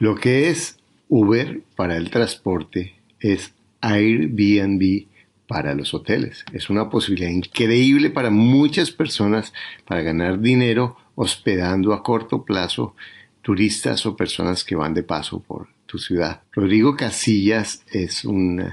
Lo 0.00 0.14
que 0.14 0.48
es 0.48 0.78
Uber 1.10 1.60
para 1.76 1.98
el 1.98 2.08
transporte 2.08 2.94
es 3.20 3.52
Airbnb 3.82 5.04
para 5.46 5.74
los 5.74 5.92
hoteles. 5.92 6.42
Es 6.54 6.70
una 6.70 6.88
posibilidad 6.88 7.28
increíble 7.28 8.08
para 8.08 8.30
muchas 8.30 8.90
personas 8.92 9.52
para 9.86 10.00
ganar 10.00 10.40
dinero 10.40 10.96
hospedando 11.16 11.92
a 11.92 12.02
corto 12.02 12.46
plazo 12.46 12.94
turistas 13.42 14.06
o 14.06 14.16
personas 14.16 14.64
que 14.64 14.74
van 14.74 14.94
de 14.94 15.02
paso 15.02 15.38
por 15.40 15.68
tu 15.84 15.98
ciudad. 15.98 16.40
Rodrigo 16.52 16.96
Casillas 16.96 17.84
es 17.92 18.24
un, 18.24 18.72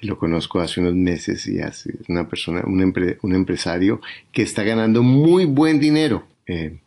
lo 0.00 0.16
conozco 0.16 0.58
hace 0.60 0.80
unos 0.80 0.94
meses 0.94 1.46
y 1.48 1.58
es 1.58 1.86
una 2.08 2.26
persona, 2.30 2.62
un, 2.64 3.34
empresario 3.34 4.00
que 4.32 4.40
está 4.40 4.62
ganando 4.62 5.02
muy 5.02 5.44
buen 5.44 5.78
dinero 5.80 6.26
eh, 6.46 6.78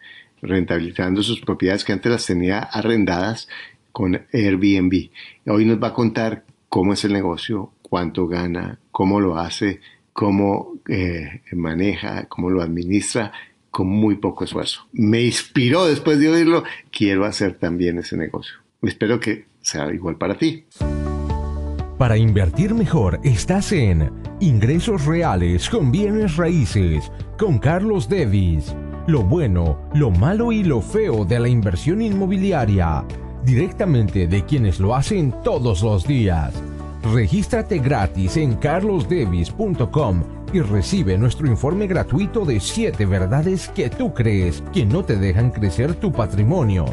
rentabilizando 0.42 1.22
sus 1.22 1.40
propiedades 1.42 1.84
que 1.84 1.94
antes 1.94 2.12
las 2.12 2.26
tenía 2.26 2.60
arrendadas 2.60 3.48
con 3.96 4.14
Airbnb. 4.34 5.10
Hoy 5.48 5.64
nos 5.64 5.82
va 5.82 5.88
a 5.88 5.94
contar 5.94 6.44
cómo 6.68 6.92
es 6.92 7.06
el 7.06 7.14
negocio, 7.14 7.72
cuánto 7.82 8.28
gana, 8.28 8.78
cómo 8.92 9.22
lo 9.22 9.38
hace, 9.38 9.80
cómo 10.12 10.74
eh, 10.90 11.44
maneja, 11.54 12.26
cómo 12.26 12.50
lo 12.50 12.62
administra 12.62 13.32
con 13.72 13.88
muy 13.88 14.16
poco 14.16 14.44
esfuerzo. 14.44 14.86
Me 14.92 15.22
inspiró 15.22 15.86
después 15.86 16.20
de 16.20 16.28
oírlo, 16.28 16.66
quiero 16.92 17.24
hacer 17.24 17.54
también 17.54 17.98
ese 17.98 18.18
negocio. 18.18 18.56
Espero 18.82 19.18
que 19.18 19.46
sea 19.62 19.90
igual 19.94 20.18
para 20.18 20.38
ti. 20.38 20.66
Para 21.98 22.18
invertir 22.18 22.74
mejor 22.74 23.22
estás 23.24 23.72
en 23.72 24.12
Ingresos 24.42 25.06
Reales 25.06 25.70
con 25.70 25.90
Bienes 25.90 26.36
Raíces 26.36 27.10
con 27.38 27.60
Carlos 27.60 28.10
Devis. 28.10 28.76
Lo 29.08 29.24
bueno, 29.24 29.90
lo 29.94 30.12
malo 30.12 30.52
y 30.52 30.66
lo 30.66 30.82
feo 30.82 31.24
de 31.24 31.40
la 31.40 31.48
inversión 31.48 32.02
inmobiliaria. 32.02 33.06
Directamente 33.46 34.28
de 34.28 34.44
quienes 34.44 34.80
lo 34.80 34.96
hacen 34.96 35.32
todos 35.44 35.84
los 35.84 36.08
días. 36.08 36.52
Regístrate 37.14 37.78
gratis 37.78 38.38
en 38.38 38.56
carlosdevis.com 38.56 40.24
y 40.52 40.62
recibe 40.62 41.16
nuestro 41.18 41.46
informe 41.46 41.86
gratuito 41.86 42.44
de 42.44 42.60
7 42.60 43.06
verdades 43.06 43.70
que 43.70 43.92
tú 43.92 44.16
crees 44.16 44.64
que 44.74 44.84
no 44.84 45.06
te 45.06 45.16
dejan 45.16 45.52
crecer 45.52 45.94
tu 45.94 46.12
patrimonio. 46.12 46.86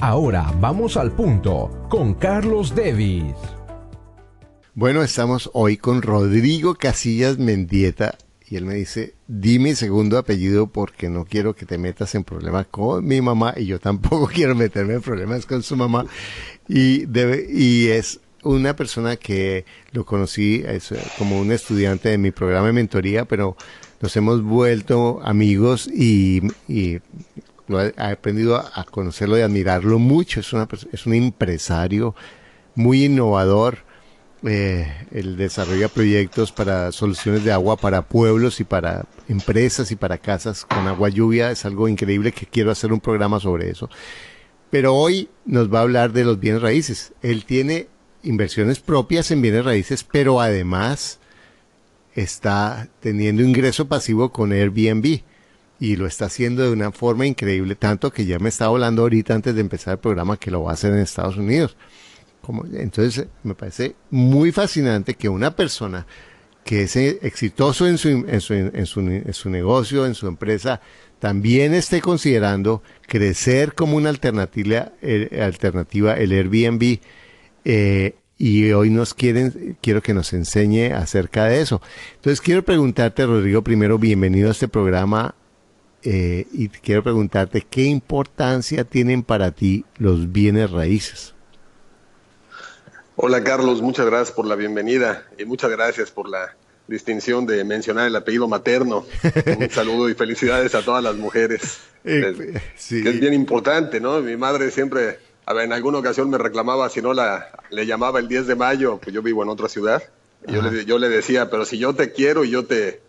Ahora 0.00 0.50
vamos 0.58 0.96
al 0.96 1.12
punto 1.12 1.86
con 1.90 2.14
Carlos 2.14 2.74
Devis. 2.74 3.34
Bueno, 4.74 5.02
estamos 5.02 5.50
hoy 5.52 5.76
con 5.76 6.00
Rodrigo 6.00 6.74
Casillas 6.74 7.36
Mendieta 7.36 8.16
y 8.50 8.56
él 8.56 8.64
me 8.64 8.74
dice, 8.74 9.14
di 9.26 9.58
mi 9.58 9.74
segundo 9.74 10.16
apellido 10.16 10.68
porque 10.68 11.10
no 11.10 11.24
quiero 11.26 11.54
que 11.54 11.66
te 11.66 11.76
metas 11.76 12.14
en 12.14 12.24
problemas 12.24 12.66
con 12.68 13.04
mi 13.04 13.20
mamá 13.20 13.54
y 13.56 13.66
yo 13.66 13.78
tampoco 13.78 14.26
quiero 14.34 14.54
meterme 14.54 14.94
en 14.94 15.02
problemas 15.02 15.44
con 15.44 15.62
su 15.62 15.76
mamá. 15.76 16.06
Y, 16.66 17.04
debe, 17.06 17.46
y 17.50 17.88
es 17.88 18.20
una 18.42 18.74
persona 18.74 19.16
que 19.16 19.66
lo 19.92 20.06
conocí 20.06 20.62
eh, 20.64 20.80
como 21.18 21.38
un 21.38 21.52
estudiante 21.52 22.08
de 22.08 22.18
mi 22.18 22.30
programa 22.30 22.68
de 22.68 22.72
mentoría, 22.72 23.26
pero 23.26 23.56
nos 24.00 24.16
hemos 24.16 24.42
vuelto 24.42 25.20
amigos 25.22 25.88
y, 25.88 26.42
lo 27.66 27.82
he, 27.82 27.92
aprendido 27.98 28.56
a, 28.56 28.84
conocerlo 28.84 29.38
y 29.38 29.42
admirarlo 29.42 29.98
mucho. 29.98 30.40
Es, 30.40 30.54
una, 30.54 30.66
es 30.92 31.04
un 31.04 31.14
empresario 31.14 32.14
muy 32.74 33.04
innovador. 33.04 33.87
Eh, 34.44 34.86
él 35.10 35.36
desarrolla 35.36 35.88
proyectos 35.88 36.52
para 36.52 36.92
soluciones 36.92 37.42
de 37.42 37.50
agua 37.50 37.76
para 37.76 38.02
pueblos 38.02 38.60
y 38.60 38.64
para 38.64 39.06
empresas 39.28 39.90
y 39.90 39.96
para 39.96 40.18
casas 40.18 40.64
con 40.64 40.86
agua 40.86 41.08
lluvia. 41.08 41.50
Es 41.50 41.64
algo 41.64 41.88
increíble 41.88 42.32
que 42.32 42.46
quiero 42.46 42.70
hacer 42.70 42.92
un 42.92 43.00
programa 43.00 43.40
sobre 43.40 43.70
eso. 43.70 43.90
Pero 44.70 44.94
hoy 44.94 45.28
nos 45.44 45.72
va 45.72 45.80
a 45.80 45.82
hablar 45.82 46.12
de 46.12 46.24
los 46.24 46.38
bienes 46.38 46.62
raíces. 46.62 47.12
Él 47.22 47.44
tiene 47.44 47.88
inversiones 48.22 48.80
propias 48.80 49.30
en 49.30 49.42
bienes 49.42 49.64
raíces, 49.64 50.04
pero 50.04 50.40
además 50.40 51.18
está 52.14 52.88
teniendo 53.00 53.42
ingreso 53.42 53.88
pasivo 53.88 54.30
con 54.32 54.52
Airbnb 54.52 55.22
y 55.80 55.96
lo 55.96 56.06
está 56.06 56.26
haciendo 56.26 56.64
de 56.64 56.72
una 56.72 56.90
forma 56.90 57.26
increíble, 57.26 57.76
tanto 57.76 58.12
que 58.12 58.26
ya 58.26 58.38
me 58.38 58.48
estaba 58.48 58.72
hablando 58.72 59.02
ahorita 59.02 59.34
antes 59.34 59.54
de 59.54 59.60
empezar 59.60 59.92
el 59.94 60.00
programa 60.00 60.36
que 60.36 60.50
lo 60.50 60.64
va 60.64 60.72
a 60.72 60.74
hacer 60.74 60.92
en 60.92 60.98
Estados 60.98 61.36
Unidos. 61.36 61.76
Entonces 62.72 63.26
me 63.42 63.54
parece 63.54 63.94
muy 64.10 64.52
fascinante 64.52 65.14
que 65.14 65.28
una 65.28 65.54
persona 65.54 66.06
que 66.64 66.82
es 66.82 66.96
exitoso 66.96 67.86
en 67.86 67.96
su, 67.96 68.08
en 68.08 68.40
su, 68.40 68.52
en 68.52 68.86
su, 68.86 69.00
en 69.00 69.32
su 69.32 69.48
negocio, 69.48 70.04
en 70.04 70.14
su 70.14 70.26
empresa, 70.26 70.80
también 71.18 71.74
esté 71.74 72.00
considerando 72.00 72.82
crecer 73.06 73.74
como 73.74 73.96
una 73.96 74.10
alternativa, 74.10 74.92
eh, 75.02 75.40
alternativa 75.42 76.14
el 76.14 76.32
Airbnb 76.32 77.00
eh, 77.64 78.16
y 78.36 78.70
hoy 78.72 78.90
nos 78.90 79.14
quieren, 79.14 79.76
quiero 79.80 80.00
que 80.00 80.14
nos 80.14 80.32
enseñe 80.32 80.92
acerca 80.92 81.46
de 81.46 81.60
eso. 81.60 81.80
Entonces 82.16 82.40
quiero 82.40 82.62
preguntarte, 82.64 83.26
Rodrigo, 83.26 83.62
primero, 83.62 83.98
bienvenido 83.98 84.48
a 84.48 84.52
este 84.52 84.68
programa 84.68 85.34
eh, 86.02 86.46
y 86.52 86.68
quiero 86.68 87.02
preguntarte 87.02 87.66
qué 87.68 87.84
importancia 87.84 88.84
tienen 88.84 89.22
para 89.22 89.50
ti 89.50 89.84
los 89.96 90.30
bienes 90.30 90.70
raíces. 90.70 91.34
Hola 93.20 93.42
Carlos, 93.42 93.82
muchas 93.82 94.06
gracias 94.06 94.30
por 94.30 94.46
la 94.46 94.54
bienvenida 94.54 95.26
y 95.36 95.44
muchas 95.44 95.72
gracias 95.72 96.12
por 96.12 96.28
la 96.28 96.54
distinción 96.86 97.46
de 97.46 97.64
mencionar 97.64 98.06
el 98.06 98.14
apellido 98.14 98.46
materno. 98.46 99.06
Un 99.58 99.70
saludo 99.72 100.08
y 100.08 100.14
felicidades 100.14 100.76
a 100.76 100.82
todas 100.82 101.02
las 101.02 101.16
mujeres. 101.16 101.80
Eh, 102.04 102.62
es 102.76 103.20
bien 103.20 103.34
importante, 103.34 103.98
¿no? 103.98 104.20
Mi 104.20 104.36
madre 104.36 104.70
siempre 104.70 105.18
a 105.46 105.52
ver, 105.52 105.64
en 105.64 105.72
alguna 105.72 105.98
ocasión 105.98 106.30
me 106.30 106.38
reclamaba 106.38 106.88
si 106.90 107.02
no 107.02 107.12
la 107.12 107.50
le 107.70 107.86
llamaba 107.86 108.20
el 108.20 108.28
10 108.28 108.46
de 108.46 108.54
mayo, 108.54 109.00
pues 109.02 109.12
yo 109.12 109.20
vivo 109.20 109.42
en 109.42 109.48
otra 109.48 109.68
ciudad. 109.68 110.00
Y 110.46 110.52
yo 110.52 110.62
le, 110.62 110.84
yo 110.84 111.00
le 111.00 111.08
decía, 111.08 111.50
pero 111.50 111.64
si 111.64 111.76
yo 111.76 111.94
te 111.94 112.12
quiero 112.12 112.44
y 112.44 112.50
yo 112.50 112.66
te, 112.66 113.00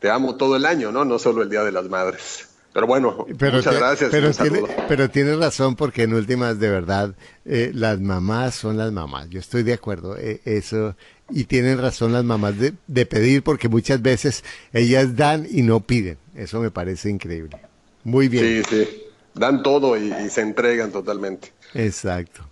te 0.00 0.10
amo 0.10 0.36
todo 0.36 0.56
el 0.56 0.66
año, 0.66 0.92
¿no? 0.92 1.06
No 1.06 1.18
solo 1.18 1.40
el 1.40 1.48
Día 1.48 1.64
de 1.64 1.72
las 1.72 1.88
Madres. 1.88 2.50
Pero 2.76 2.86
bueno, 2.86 3.24
muchas 3.26 3.74
gracias. 3.74 4.10
Pero, 4.10 4.32
tiene, 4.32 4.60
pero 4.86 5.08
tienes 5.08 5.38
razón 5.38 5.76
porque 5.76 6.02
en 6.02 6.12
últimas, 6.12 6.60
de 6.60 6.68
verdad, 6.68 7.14
eh, 7.46 7.70
las 7.72 7.98
mamás 8.00 8.54
son 8.54 8.76
las 8.76 8.92
mamás. 8.92 9.30
Yo 9.30 9.40
estoy 9.40 9.62
de 9.62 9.72
acuerdo. 9.72 10.14
Eh, 10.18 10.42
eso 10.44 10.94
y 11.30 11.44
tienen 11.44 11.80
razón 11.80 12.12
las 12.12 12.22
mamás 12.22 12.58
de, 12.58 12.74
de, 12.86 13.06
pedir 13.06 13.42
porque 13.42 13.70
muchas 13.70 14.02
veces 14.02 14.44
ellas 14.74 15.16
dan 15.16 15.46
y 15.50 15.62
no 15.62 15.80
piden. 15.80 16.18
Eso 16.34 16.60
me 16.60 16.70
parece 16.70 17.08
increíble. 17.08 17.56
Muy 18.04 18.28
bien. 18.28 18.62
Sí, 18.62 18.84
sí. 18.84 19.02
Dan 19.32 19.62
todo 19.62 19.96
y 19.96 20.12
se 20.28 20.42
entregan 20.42 20.92
totalmente. 20.92 21.54
Exacto. 21.72 22.46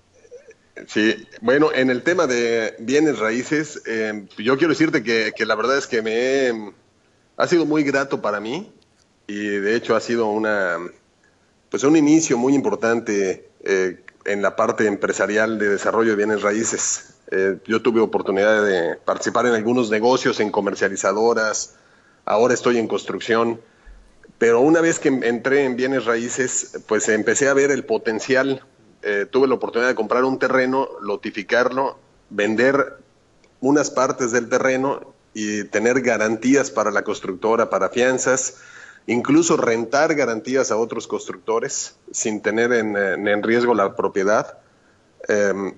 Sí, 0.89 1.29
bueno, 1.43 1.69
en 1.75 1.91
el 1.91 2.03
tema 2.03 2.27
de 2.27 2.75
bienes 2.79 3.19
raíces, 3.19 3.83
eh, 3.85 4.25
yo 4.39 4.57
quiero 4.57 4.73
decirte 4.73 5.03
que, 5.03 5.45
la 5.45 5.55
verdad 5.55 5.77
es 5.77 5.87
que 5.87 6.01
me 6.01 6.73
ha 7.37 7.47
sido 7.47 7.67
muy 7.67 7.83
grato 7.83 8.23
para 8.23 8.41
mí 8.41 8.73
y 9.27 9.47
de 9.49 9.77
hecho 9.77 9.97
ha 9.97 10.01
sido 10.01 10.27
una 10.27 10.79
pues 11.71 11.83
un 11.85 11.97
inicio 11.97 12.39
muy 12.39 12.55
importante 12.55 13.49
eh, 13.65 14.01
en 14.25 14.43
la 14.43 14.55
parte 14.55 14.87
empresarial 14.87 15.59
de 15.59 15.69
desarrollo 15.71 16.11
de 16.11 16.17
bienes 16.17 16.43
raíces. 16.43 17.15
Eh, 17.31 17.59
yo 17.67 17.83
tuve 17.83 18.01
oportunidad 18.01 18.65
de 18.65 18.97
participar 18.97 19.47
en 19.47 19.55
algunos 19.55 19.91
negocios, 19.91 20.39
en 20.41 20.51
comercializadoras, 20.51 21.75
ahora 22.25 22.55
estoy 22.55 22.79
en 22.79 22.87
construcción, 22.87 23.61
pero 24.39 24.61
una 24.61 24.81
vez 24.81 24.99
que 24.99 25.09
entré 25.09 25.65
en 25.65 25.75
bienes 25.75 26.05
raíces, 26.05 26.79
pues 26.87 27.09
empecé 27.09 27.49
a 27.49 27.55
ver 27.55 27.71
el 27.71 27.85
potencial 27.85 28.63
eh, 29.07 29.27
tuve 29.31 29.47
la 29.47 29.55
oportunidad 29.55 29.91
de 29.91 29.95
comprar 29.95 30.25
un 30.25 30.39
terreno, 30.39 30.89
lotificarlo, 31.03 31.99
vender 32.31 32.97
unas 33.61 33.91
partes 33.91 34.33
del 34.33 34.49
terreno 34.49 35.13
y 35.35 35.65
tener 35.65 36.01
garantías 36.01 36.71
para 36.71 36.91
la 36.91 37.05
constructora, 37.05 37.69
para 37.69 37.91
fianzas, 37.91 38.55
incluso 39.07 39.57
rentar 39.57 40.15
garantías 40.15 40.71
a 40.71 40.77
otros 40.77 41.07
constructores 41.07 41.97
sin 42.11 42.41
tener 42.41 42.73
en, 42.73 43.43
riesgo 43.43 43.75
la 43.75 43.97
propiedad. 43.97 44.59
Em, 45.29 45.75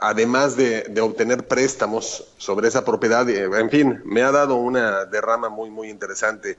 además 0.00 0.56
de, 0.56 0.92
obtener 1.00 1.46
préstamos 1.46 2.32
sobre 2.38 2.68
esa 2.68 2.84
propiedad, 2.84 3.28
en 3.28 3.70
fin, 3.70 4.00
me 4.04 4.22
ha 4.22 4.32
dado 4.32 4.56
una 4.56 5.04
derrama 5.04 5.48
muy, 5.48 5.70
muy 5.70 5.88
interesante. 5.90 6.58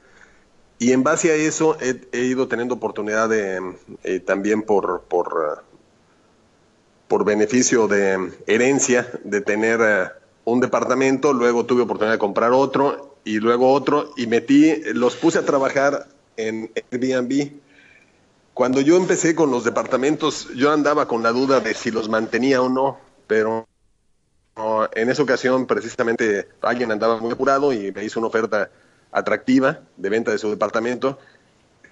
Y 0.80 0.92
en 0.92 1.04
base 1.04 1.32
a 1.32 1.36
eso 1.36 1.78
he, 1.80 2.20
ido 2.20 2.48
teniendo 2.48 2.76
oportunidad 2.76 3.30
de, 3.30 3.76
eh, 4.04 4.20
también 4.20 4.64
por, 4.64 5.04
por 5.04 5.64
por 7.14 7.26
beneficio 7.26 7.88
de 7.88 8.32
herencia 8.48 9.08
de 9.24 9.42
tener 9.42 9.80
eh, 9.84 10.10
un 10.46 10.60
departamento, 10.60 11.32
luego 11.32 11.64
tuve 11.64 11.84
oportunidad 11.84 12.14
de 12.14 12.18
comprar 12.18 12.52
otro 12.54 13.13
y 13.24 13.40
luego 13.40 13.72
otro 13.72 14.14
y 14.18 14.28
metí, 14.28 14.76
los 14.94 15.16
puse 15.16 15.40
a 15.40 15.46
trabajar 15.46 16.08
en 16.38 16.72
Airbnb. 16.92 17.52
Cuando 18.54 18.82
yo 18.82 18.98
empecé 18.98 19.34
con 19.34 19.50
los 19.50 19.64
departamentos, 19.64 20.50
yo 20.56 20.72
andaba 20.72 21.08
con 21.08 21.24
la 21.24 21.32
duda 21.32 21.60
de 21.60 21.74
si 21.74 21.90
los 21.90 22.10
mantenía 22.10 22.62
o 22.62 22.70
no, 22.70 23.00
pero 23.28 23.68
en 24.94 25.10
esa 25.10 25.24
ocasión 25.24 25.66
precisamente 25.66 26.48
alguien 26.62 26.92
andaba 26.92 27.18
muy 27.18 27.32
apurado 27.32 27.74
y 27.74 27.92
me 27.92 28.04
hizo 28.04 28.20
una 28.20 28.28
oferta 28.28 28.70
atractiva 29.12 29.80
de 29.98 30.10
venta 30.10 30.32
de 30.32 30.38
su 30.38 30.50
departamento, 30.50 31.18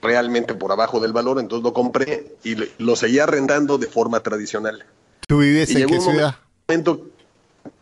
realmente 0.02 0.54
por 0.54 0.72
abajo 0.72 1.00
del 1.00 1.14
valor, 1.14 1.40
entonces 1.40 1.64
lo 1.64 1.74
compré 1.74 2.34
y 2.44 2.56
lo 2.78 2.96
seguía 2.96 3.24
arrendando 3.24 3.78
de 3.78 3.88
forma 3.88 4.22
tradicional. 4.22 4.84
¿Tú 5.28 5.40
vives 5.40 5.70
Y 5.72 5.82
en 5.82 5.88
qué 5.88 6.00
ciudad? 6.00 6.36
momento, 6.68 7.08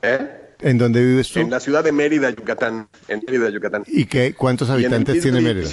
¿eh? 0.02 0.39
¿En 0.62 0.78
dónde 0.78 1.04
vives 1.04 1.32
tú? 1.32 1.40
En 1.40 1.50
la 1.50 1.60
ciudad 1.60 1.84
de 1.84 1.92
Mérida, 1.92 2.30
Yucatán. 2.32 2.88
En 3.08 3.24
Mérida, 3.26 3.50
Yucatán. 3.50 3.84
¿Y 3.88 4.06
qué, 4.06 4.34
cuántos 4.34 4.70
habitantes 4.70 5.22
tiene 5.22 5.42
Mérida? 5.42 5.68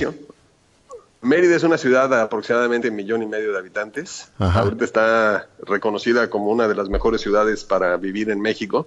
Mérida 1.22 1.56
es 1.56 1.64
una 1.64 1.76
ciudad 1.78 2.08
de 2.08 2.16
aproximadamente 2.20 2.88
un 2.90 2.94
millón 2.96 3.22
y 3.22 3.26
medio 3.26 3.50
de 3.52 3.58
habitantes. 3.58 4.28
Ajá. 4.38 4.60
Ahorita 4.60 4.84
está 4.84 5.48
reconocida 5.66 6.30
como 6.30 6.50
una 6.50 6.68
de 6.68 6.74
las 6.76 6.88
mejores 6.88 7.20
ciudades 7.20 7.64
para 7.64 7.96
vivir 7.96 8.30
en 8.30 8.40
México. 8.40 8.86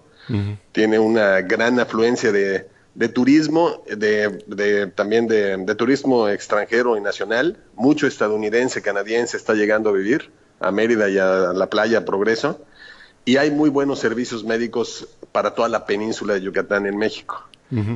Tiene 0.72 1.00
una 1.00 1.42
gran 1.42 1.80
afluencia 1.80 2.32
de, 2.32 2.68
de 2.94 3.10
turismo, 3.10 3.84
de, 3.88 4.44
de- 4.46 4.88
también 4.88 5.28
de, 5.28 5.58
de 5.58 5.76
turismo 5.76 6.30
extranjero 6.30 6.96
y 6.98 7.02
nacional. 7.02 7.58
Mucho 7.76 8.06
estadounidense, 8.06 8.82
canadiense 8.84 9.36
está 9.38 9.56
llegando 9.56 9.90
a 9.90 9.94
vivir 9.94 10.30
a 10.60 10.72
Mérida 10.72 11.10
y 11.10 11.18
a 11.18 11.52
la 11.54 11.68
playa 11.70 12.06
Progreso. 12.06 12.64
Y 13.30 13.38
hay 13.38 13.52
muy 13.52 13.70
buenos 13.70 14.00
servicios 14.00 14.44
médicos 14.44 15.08
para 15.32 15.54
toda 15.54 15.70
la 15.70 15.86
península 15.86 16.34
de 16.34 16.42
Yucatán 16.42 16.88
en 16.88 16.98
México. 16.98 17.48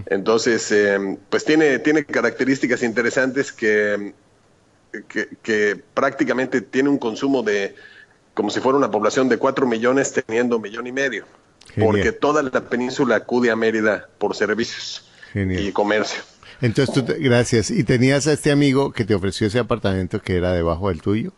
Entonces, 0.06 0.72
eh, 0.72 1.18
pues 1.32 1.44
tiene, 1.44 1.80
tiene 1.80 2.06
características 2.06 2.84
interesantes 2.84 3.52
que, 3.52 4.14
que, 5.08 5.30
que 5.42 5.82
prácticamente 5.96 6.62
tiene 6.62 6.90
un 6.90 7.00
consumo 7.00 7.42
de 7.42 7.74
como 8.36 8.52
si 8.52 8.60
fuera 8.60 8.78
una 8.78 8.92
población 8.92 9.28
de 9.30 9.38
4 9.38 9.66
millones 9.66 10.14
teniendo 10.14 10.58
un 10.58 10.62
millón 10.62 10.86
y 10.86 10.92
medio. 10.92 11.26
Genial. 11.74 11.88
Porque 11.92 12.12
toda 12.12 12.44
la 12.44 12.70
península 12.70 13.16
acude 13.16 13.50
a 13.50 13.56
Mérida 13.56 14.08
por 14.20 14.36
servicios 14.36 15.10
Genial. 15.32 15.64
y 15.64 15.72
comercio. 15.72 16.22
Entonces, 16.62 16.94
tú 16.94 17.02
te- 17.04 17.18
gracias. 17.18 17.72
¿Y 17.72 17.84
tenías 17.84 18.28
a 18.28 18.34
este 18.34 18.52
amigo 18.52 18.92
que 18.92 19.04
te 19.06 19.16
ofreció 19.16 19.48
ese 19.48 19.58
apartamento 19.58 20.22
que 20.22 20.36
era 20.38 20.52
debajo 20.54 20.90
del 20.90 21.02
tuyo? 21.02 21.32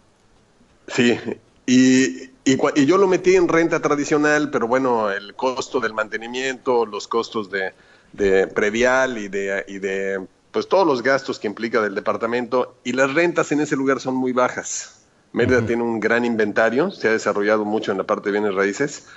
Sí, 0.90 1.18
y, 1.66 2.32
y, 2.46 2.86
yo 2.86 2.98
lo 2.98 3.08
metí 3.08 3.36
en 3.36 3.48
renta 3.48 3.82
tradicional, 3.82 4.52
pero 4.52 4.68
bueno, 4.68 5.12
el 5.12 5.36
costo 5.36 5.80
del 5.80 5.94
mantenimiento, 5.94 6.86
los 6.86 7.08
costos 7.08 7.50
de, 7.50 7.74
de 8.14 8.48
predial 8.48 9.18
y 9.18 9.28
de, 9.28 9.66
y 9.68 9.80
de 9.80 10.26
pues 10.52 10.68
todos 10.70 10.88
los 10.88 11.04
gastos 11.04 11.40
que 11.40 11.48
implica 11.48 11.82
del 11.82 11.96
departamento 11.96 12.78
y 12.84 12.94
las 12.94 13.14
rentas 13.14 13.52
en 13.52 13.62
ese 13.62 13.76
lugar 13.76 14.00
son 14.00 14.16
muy 14.16 14.32
bajas. 14.32 15.02
Mérida 15.34 15.66
tiene 15.66 15.84
un 15.84 16.00
gran 16.00 16.24
inventario, 16.24 16.92
se 16.92 17.10
ha 17.10 17.12
desarrollado 17.12 17.66
mucho 17.66 17.92
en 17.92 17.98
la 17.98 18.06
parte 18.06 18.30
de 18.30 18.40
bienes 18.40 18.56
raíces 18.56 19.08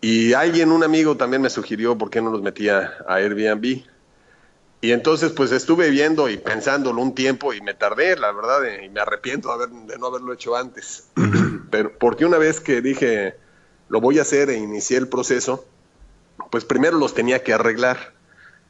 y 0.00 0.32
alguien, 0.34 0.72
un 0.72 0.84
amigo 0.84 1.16
también 1.16 1.42
me 1.42 1.50
sugirió 1.50 1.96
por 1.96 2.10
qué 2.10 2.20
no 2.20 2.30
los 2.30 2.42
metía 2.42 2.94
a 3.06 3.14
Airbnb. 3.16 3.84
Y 4.80 4.90
entonces 4.90 5.30
pues 5.32 5.52
estuve 5.52 5.90
viendo 5.90 6.28
y 6.28 6.38
pensándolo 6.38 7.00
un 7.02 7.14
tiempo 7.14 7.52
y 7.54 7.60
me 7.60 7.74
tardé, 7.74 8.16
la 8.16 8.32
verdad, 8.32 8.60
y 8.82 8.88
me 8.88 9.00
arrepiento 9.00 9.48
de, 9.48 9.54
haber- 9.54 9.86
de 9.86 9.98
no 9.98 10.06
haberlo 10.06 10.32
hecho 10.32 10.56
antes. 10.56 11.08
Pero 11.72 11.90
porque 11.98 12.26
una 12.26 12.36
vez 12.36 12.60
que 12.60 12.82
dije, 12.82 13.34
lo 13.88 14.02
voy 14.02 14.18
a 14.18 14.22
hacer 14.22 14.50
e 14.50 14.58
inicié 14.58 14.98
el 14.98 15.08
proceso, 15.08 15.64
pues 16.50 16.66
primero 16.66 16.98
los 16.98 17.14
tenía 17.14 17.42
que 17.42 17.54
arreglar. 17.54 18.12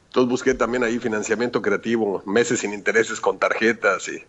Entonces 0.07 0.29
busqué 0.29 0.53
también 0.53 0.85
ahí 0.85 0.99
financiamiento 0.99 1.61
creativo, 1.61 2.23
meses 2.25 2.61
sin 2.61 2.71
intereses 2.73 3.19
con 3.19 3.39
tarjetas 3.39 4.07
y, 4.07 4.23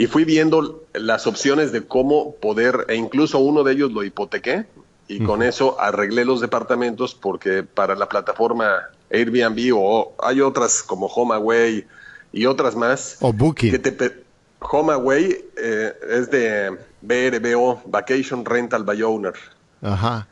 y 0.00 0.06
fui 0.06 0.24
viendo 0.24 0.84
las 0.92 1.26
opciones 1.26 1.72
de 1.72 1.84
cómo 1.84 2.36
poder, 2.36 2.86
e 2.88 2.94
incluso 2.94 3.40
uno 3.40 3.64
de 3.64 3.72
ellos 3.72 3.90
lo 3.90 4.04
hipotequé 4.04 4.66
y 5.08 5.18
con 5.24 5.42
eso 5.42 5.80
arreglé 5.80 6.24
los 6.24 6.40
departamentos 6.40 7.16
porque 7.16 7.64
para 7.64 7.96
la 7.96 8.08
plataforma 8.08 8.88
Airbnb 9.10 9.76
o 9.76 10.14
hay 10.22 10.40
otras 10.40 10.84
como 10.84 11.06
HomeAway 11.06 11.86
y 12.32 12.46
otras 12.46 12.76
más 12.76 13.16
O 13.20 13.32
Booking. 13.32 13.72
que 13.72 13.78
te 13.80 14.22
HomeAway 14.60 15.44
eh, 15.56 15.92
es 16.08 16.30
de 16.30 16.78
BRBO, 17.02 17.82
Vacation 17.86 18.44
Rental 18.44 18.84
by 18.84 19.02
Owner. 19.02 19.34
Ajá. 19.82 20.28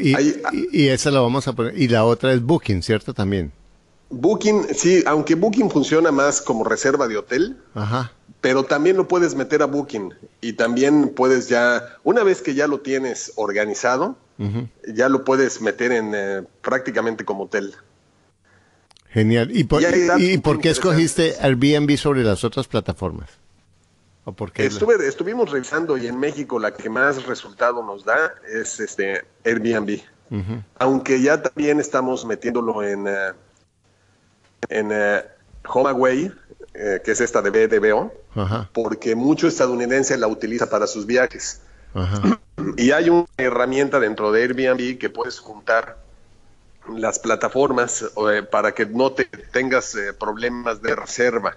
Y, 0.00 0.14
Ahí- 0.14 0.40
y- 0.52 0.84
y 0.84 0.88
esa 0.88 1.10
la 1.10 1.20
vamos 1.20 1.46
a 1.48 1.52
poner. 1.54 1.76
Y 1.78 1.88
la 1.88 2.04
otra 2.04 2.32
es 2.32 2.42
Booking, 2.42 2.82
¿cierto? 2.82 3.12
También. 3.14 3.52
Booking, 4.10 4.66
sí, 4.74 5.02
aunque 5.06 5.34
Booking 5.36 5.70
funciona 5.70 6.10
más 6.10 6.40
como 6.42 6.64
reserva 6.64 7.06
de 7.06 7.16
hotel, 7.16 7.56
Ajá. 7.74 8.10
pero 8.40 8.64
también 8.64 8.96
lo 8.96 9.06
puedes 9.06 9.34
meter 9.36 9.62
a 9.62 9.66
Booking 9.66 10.12
y 10.40 10.54
también 10.54 11.10
puedes 11.10 11.48
ya, 11.48 11.96
una 12.02 12.24
vez 12.24 12.42
que 12.42 12.54
ya 12.54 12.66
lo 12.66 12.80
tienes 12.80 13.32
organizado, 13.36 14.16
ya 14.88 15.08
lo 15.10 15.22
puedes 15.24 15.60
meter 15.60 15.92
en 15.92 16.12
eh, 16.14 16.42
prácticamente 16.62 17.24
como 17.26 17.44
hotel. 17.44 17.74
Genial. 19.10 19.50
¿Y 19.56 19.64
por, 19.64 19.82
Y 19.82 19.86
y- 20.18 20.30
y 20.34 20.38
por 20.38 20.60
qué 20.60 20.70
escogiste 20.70 21.34
Airbnb 21.40 21.96
sobre 21.98 22.22
las 22.24 22.42
otras 22.44 22.66
plataformas? 22.68 23.28
¿O 24.24 24.32
por 24.32 24.52
qué? 24.52 24.66
Estuve, 24.66 25.06
estuvimos 25.06 25.50
revisando 25.50 25.96
y 25.96 26.06
en 26.06 26.18
México 26.18 26.58
la 26.58 26.74
que 26.74 26.88
más 26.88 27.24
resultado 27.24 27.82
nos 27.82 28.04
da 28.04 28.34
es 28.52 28.80
este 28.80 29.24
Airbnb. 29.44 30.00
Aunque 30.78 31.20
ya 31.20 31.42
también 31.42 31.80
estamos 31.80 32.24
metiéndolo 32.24 32.84
en, 32.84 33.08
eh, 33.08 33.32
en 34.68 34.90
eh, 34.92 35.24
HomeAway, 35.66 36.32
eh, 36.74 37.00
que 37.04 37.10
es 37.10 37.20
esta 37.20 37.42
de 37.42 37.50
BDBO, 37.50 38.12
Ajá. 38.36 38.70
porque 38.72 39.16
mucho 39.16 39.48
estadounidense 39.48 40.16
la 40.16 40.28
utiliza 40.28 40.70
para 40.70 40.86
sus 40.86 41.04
viajes. 41.04 41.62
Ajá. 41.94 42.40
Y 42.76 42.92
hay 42.92 43.10
una 43.10 43.26
herramienta 43.38 43.98
dentro 43.98 44.30
de 44.30 44.42
Airbnb 44.42 44.98
que 44.98 45.10
puedes 45.10 45.40
juntar 45.40 45.98
las 46.96 47.18
plataformas 47.18 48.04
eh, 48.30 48.42
para 48.42 48.72
que 48.72 48.86
no 48.86 49.12
te 49.12 49.24
tengas 49.24 49.94
eh, 49.94 50.12
problemas 50.12 50.82
de 50.82 50.94
reserva. 50.94 51.56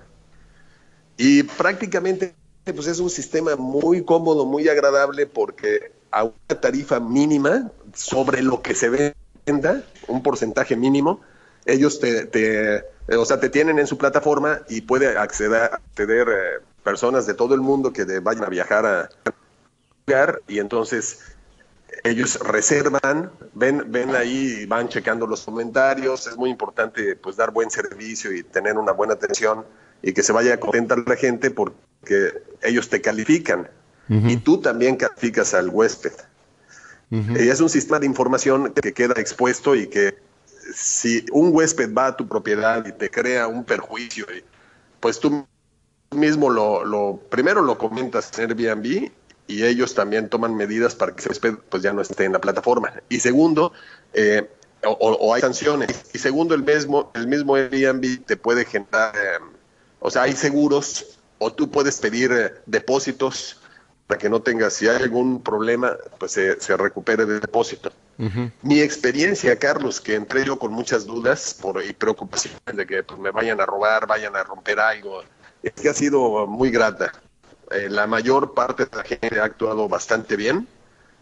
Y 1.18 1.44
prácticamente 1.44 2.36
pues 2.72 2.88
es 2.88 3.00
un 3.00 3.10
sistema 3.10 3.56
muy 3.56 4.04
cómodo, 4.06 4.46
muy 4.46 4.70
agradable 4.70 5.26
porque 5.26 5.92
a 6.12 6.24
una 6.24 6.62
tarifa 6.62 7.00
mínima 7.00 7.72
sobre 7.94 8.42
lo 8.42 8.62
que 8.62 8.76
se 8.76 9.14
venda, 9.46 9.84
un 10.08 10.24
porcentaje 10.24 10.76
mínimo, 10.76 11.20
ellos 11.66 12.00
te, 12.00 12.30
eh, 12.34 13.16
o 13.18 13.26
sea, 13.26 13.40
te 13.40 13.50
tienen 13.50 13.80
en 13.80 13.88
su 13.88 13.98
plataforma 13.98 14.62
y 14.70 14.82
puede 14.82 15.18
acceder, 15.18 15.72
acceder 15.74 16.28
eh, 16.30 16.64
personas 16.84 17.26
de 17.26 17.34
todo 17.34 17.54
el 17.54 17.62
mundo 17.62 17.92
que 17.92 18.06
vayan 18.20 18.44
a 18.44 18.50
viajar 18.50 18.86
a 18.86 19.10
lugar 20.06 20.42
y 20.48 20.60
entonces 20.60 21.20
ellos 22.04 22.40
reservan, 22.40 23.32
ven, 23.54 23.92
ven 23.92 24.16
ahí 24.16 24.66
van 24.66 24.90
checando 24.90 25.28
los 25.28 25.44
comentarios. 25.44 26.28
Es 26.28 26.36
muy 26.36 26.50
importante 26.50 27.16
pues 27.16 27.36
dar 27.36 27.52
buen 27.52 27.70
servicio 27.70 28.34
y 28.34 28.44
tener 28.44 28.78
una 28.78 28.92
buena 28.92 29.14
atención 29.14 29.66
y 30.02 30.14
que 30.14 30.24
se 30.24 30.34
vaya 30.34 30.60
contenta 30.60 30.96
la 31.06 31.16
gente 31.16 31.52
porque 31.52 31.78
ellos 32.62 32.90
te 32.90 33.02
califican 33.02 33.70
y 34.10 34.38
tú 34.38 34.60
también 34.62 34.96
calificas 34.98 35.54
al 35.54 35.70
huésped. 35.70 36.12
Y 37.10 37.48
es 37.50 37.62
un 37.62 37.70
sistema 37.70 38.00
de 38.00 38.06
información 38.06 38.74
que 38.74 38.94
queda 38.94 39.14
expuesto 39.20 39.76
y 39.76 39.88
que 39.88 40.18
si 40.74 41.26
un 41.32 41.50
huésped 41.56 41.94
va 41.94 42.08
a 42.08 42.18
tu 42.18 42.28
propiedad 42.28 42.86
y 42.86 42.92
te 42.92 43.10
crea 43.10 43.48
un 43.48 43.64
perjuicio, 43.64 44.26
pues 45.00 45.20
tú 45.20 45.46
mismo 46.12 46.50
lo, 46.50 46.86
lo 46.86 47.18
primero 47.30 47.62
lo 47.62 47.78
comentas 47.78 48.32
en 48.40 48.50
Airbnb 48.52 49.12
y 49.48 49.64
ellos 49.64 49.94
también 49.94 50.30
toman 50.30 50.56
medidas 50.56 50.96
para 50.96 51.14
que 51.14 51.20
ese 51.22 51.30
huésped 51.30 51.56
pues 51.70 51.84
ya 51.84 51.94
no 51.94 52.02
esté 52.02 52.26
en 52.26 52.34
la 52.34 52.42
plataforma. 52.42 52.94
Y 53.10 53.20
segundo, 53.20 53.74
eh, 54.14 54.50
o, 54.86 54.90
o- 54.92 55.14
o 55.28 55.34
hay 55.34 55.42
sanciones. 55.42 55.90
Y 56.14 56.18
segundo, 56.20 56.56
el 56.56 56.64
mismo, 56.64 57.12
el 57.16 57.28
mismo 57.28 57.56
Airbnb 57.56 58.26
te 58.26 58.38
puede 58.38 58.66
generar, 58.66 59.14
eh, 59.16 59.40
o 60.00 60.10
sea, 60.12 60.24
hay 60.24 60.34
seguros 60.34 61.20
o 61.44 61.52
tú 61.52 61.70
puedes 61.70 62.00
pedir 62.00 62.32
eh, 62.32 62.54
depósitos 62.66 63.60
para 64.08 64.18
que 64.18 64.30
no 64.30 64.42
tengas, 64.42 64.74
si 64.74 64.88
hay 64.88 65.02
algún 65.04 65.42
problema, 65.42 65.96
pues 66.20 66.34
se, 66.34 66.60
se 66.60 66.76
recupere 66.78 67.24
el 67.24 67.40
depósito. 67.40 67.92
Mi 68.62 68.80
experiencia, 68.80 69.58
Carlos, 69.58 70.00
que 70.00 70.16
entré 70.16 70.46
yo 70.46 70.60
con 70.60 70.72
muchas 70.72 71.06
dudas 71.06 71.58
por, 71.60 71.84
y 71.84 71.94
preocupaciones 71.94 72.76
de 72.76 72.86
que 72.86 73.02
pues, 73.04 73.20
me 73.20 73.32
vayan 73.32 73.60
a 73.60 73.66
robar, 73.66 74.06
vayan 74.06 74.36
a 74.36 74.44
romper 74.44 74.80
algo, 74.80 75.24
es 75.64 75.74
que 75.74 75.90
ha 75.90 75.94
sido 75.94 76.46
muy 76.48 76.70
grata. 76.70 77.12
Eh, 77.72 77.88
la 77.90 78.06
mayor 78.06 78.54
parte 78.54 78.86
de 78.86 78.96
la 78.96 79.04
gente 79.04 79.40
ha 79.40 79.46
actuado 79.46 79.90
bastante 79.90 80.36
bien, 80.36 80.68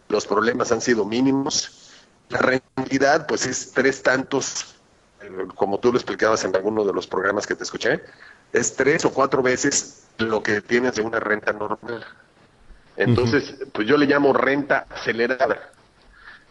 los 0.10 0.28
problemas 0.28 0.72
han 0.72 0.82
sido 0.82 1.06
mínimos, 1.06 1.94
la 2.30 2.40
rentabilidad 2.40 3.26
pues 3.26 3.46
es 3.46 3.72
tres 3.72 4.04
tantos, 4.04 4.76
eh, 5.22 5.30
como 5.56 5.80
tú 5.80 5.92
lo 5.92 5.98
explicabas 5.98 6.44
en 6.44 6.56
alguno 6.56 6.84
de 6.84 6.94
los 6.94 7.08
programas 7.08 7.48
que 7.48 7.56
te 7.56 7.64
escuché, 7.64 8.02
es 8.52 8.76
tres 8.76 9.06
o 9.06 9.14
cuatro 9.14 9.42
veces 9.42 10.01
lo 10.18 10.42
que 10.44 10.62
tienes 10.62 10.96
de 10.96 11.02
una 11.02 11.20
renta 11.20 11.54
normal. 11.54 12.06
Entonces, 12.96 13.56
pues 13.72 13.88
yo 13.88 13.98
le 13.98 14.06
llamo 14.06 14.34
renta 14.34 14.86
acelerada. 14.90 15.72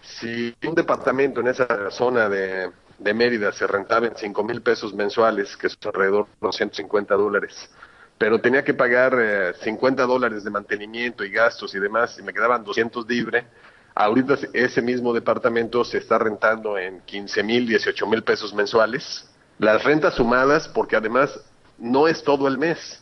Si 0.03 0.55
un 0.67 0.75
departamento 0.75 1.41
en 1.41 1.49
esa 1.49 1.91
zona 1.91 2.29
de, 2.29 2.71
Mérida 3.15 3.53
se 3.53 3.67
rentaba 3.67 4.07
en 4.07 4.17
5 4.17 4.45
mil 4.45 4.63
pesos 4.63 4.95
mensuales, 4.95 5.57
que 5.57 5.69
es 5.69 5.79
alrededor 5.85 6.27
de 6.27 6.33
250 6.41 7.15
dólares, 7.15 7.71
pero 8.19 8.41
tenía 8.41 8.63
que 8.63 8.75
pagar 8.75 9.17
eh, 9.19 9.53
50 9.63 10.05
dólares 10.05 10.45
de 10.45 10.51
mantenimiento 10.51 11.25
y 11.25 11.31
gastos 11.31 11.75
y 11.75 11.79
demás, 11.79 12.19
y 12.19 12.23
me 12.23 12.33
quedaban 12.33 12.65
200 12.65 13.09
libre, 13.09 13.47
ahorita 13.95 14.37
ese 14.53 14.83
mismo 14.83 15.13
departamento 15.13 15.85
se 15.85 15.99
está 15.99 16.19
rentando 16.19 16.77
en 16.77 17.01
15 17.01 17.43
mil, 17.43 17.67
18 17.67 18.07
mil 18.07 18.23
pesos 18.23 18.53
mensuales. 18.53 19.27
Las 19.59 19.83
rentas 19.85 20.15
sumadas, 20.15 20.69
porque 20.69 20.97
además 20.97 21.39
no 21.79 22.09
es 22.09 22.23
todo 22.23 22.49
el 22.49 22.59
mes. 22.59 23.00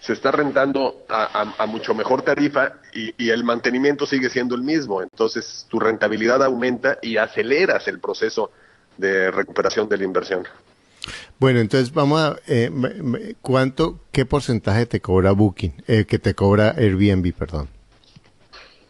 Se 0.00 0.12
está 0.12 0.30
rentando 0.30 1.04
a, 1.08 1.66
mucho 1.66 1.94
mejor 1.94 2.22
tarifa 2.22 2.74
y, 2.92 3.30
el 3.30 3.44
mantenimiento 3.44 4.06
sigue 4.06 4.28
siendo 4.28 4.54
el 4.54 4.62
mismo. 4.62 5.02
Entonces 5.02 5.66
tu 5.68 5.80
rentabilidad 5.80 6.42
aumenta 6.42 6.98
y 7.02 7.16
aceleras 7.16 7.88
el 7.88 8.00
proceso 8.00 8.50
de 8.96 9.30
recuperación 9.30 9.88
de 9.88 9.98
la 9.98 10.04
inversión. 10.04 10.46
Bueno, 11.38 11.60
entonces 11.60 11.92
vamos 11.92 12.20
a, 12.20 12.36
eh, 12.46 12.70
¿cuánto, 13.40 14.00
qué 14.12 14.26
porcentaje 14.26 14.84
te 14.84 15.00
cobra 15.00 15.32
Booking, 15.32 15.82
eh, 15.86 16.04
que 16.04 16.18
te 16.18 16.34
cobra 16.34 16.74
Airbnb, 16.76 17.32
perdón? 17.32 17.68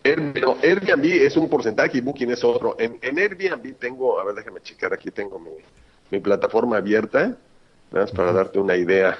Airbnb 0.02 1.04
es 1.04 1.36
un 1.36 1.48
porcentaje 1.48 1.98
y 1.98 2.00
Booking 2.00 2.30
es 2.30 2.42
otro. 2.42 2.76
En, 2.78 2.98
Airbnb 3.02 3.74
tengo, 3.78 4.18
a 4.18 4.24
ver, 4.24 4.34
déjame 4.34 4.60
checar, 4.62 4.92
aquí 4.92 5.10
tengo 5.10 5.38
mi, 5.38 6.18
plataforma 6.20 6.78
abierta, 6.78 7.36
nada 7.92 8.04
más 8.06 8.10
para 8.10 8.32
darte 8.32 8.58
una 8.58 8.76
idea. 8.76 9.16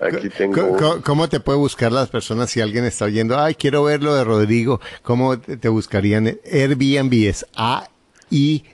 Aquí 0.00 0.28
tengo... 0.30 1.00
¿Cómo, 1.04 1.28
te 1.28 1.40
puede 1.40 1.58
buscar 1.58 1.92
las 1.92 2.08
personas 2.08 2.50
si 2.50 2.60
alguien 2.60 2.84
está 2.84 3.06
oyendo? 3.06 3.38
Ay, 3.38 3.54
quiero 3.54 3.84
ver 3.84 4.02
lo 4.02 4.14
de 4.14 4.24
Rodrigo. 4.24 4.80
¿Cómo 5.02 5.38
te, 5.38 5.68
buscarían? 5.68 6.38
Airbnb 6.50 7.12
es 7.28 7.46
A-I-R-B-N-N-B 7.54 8.72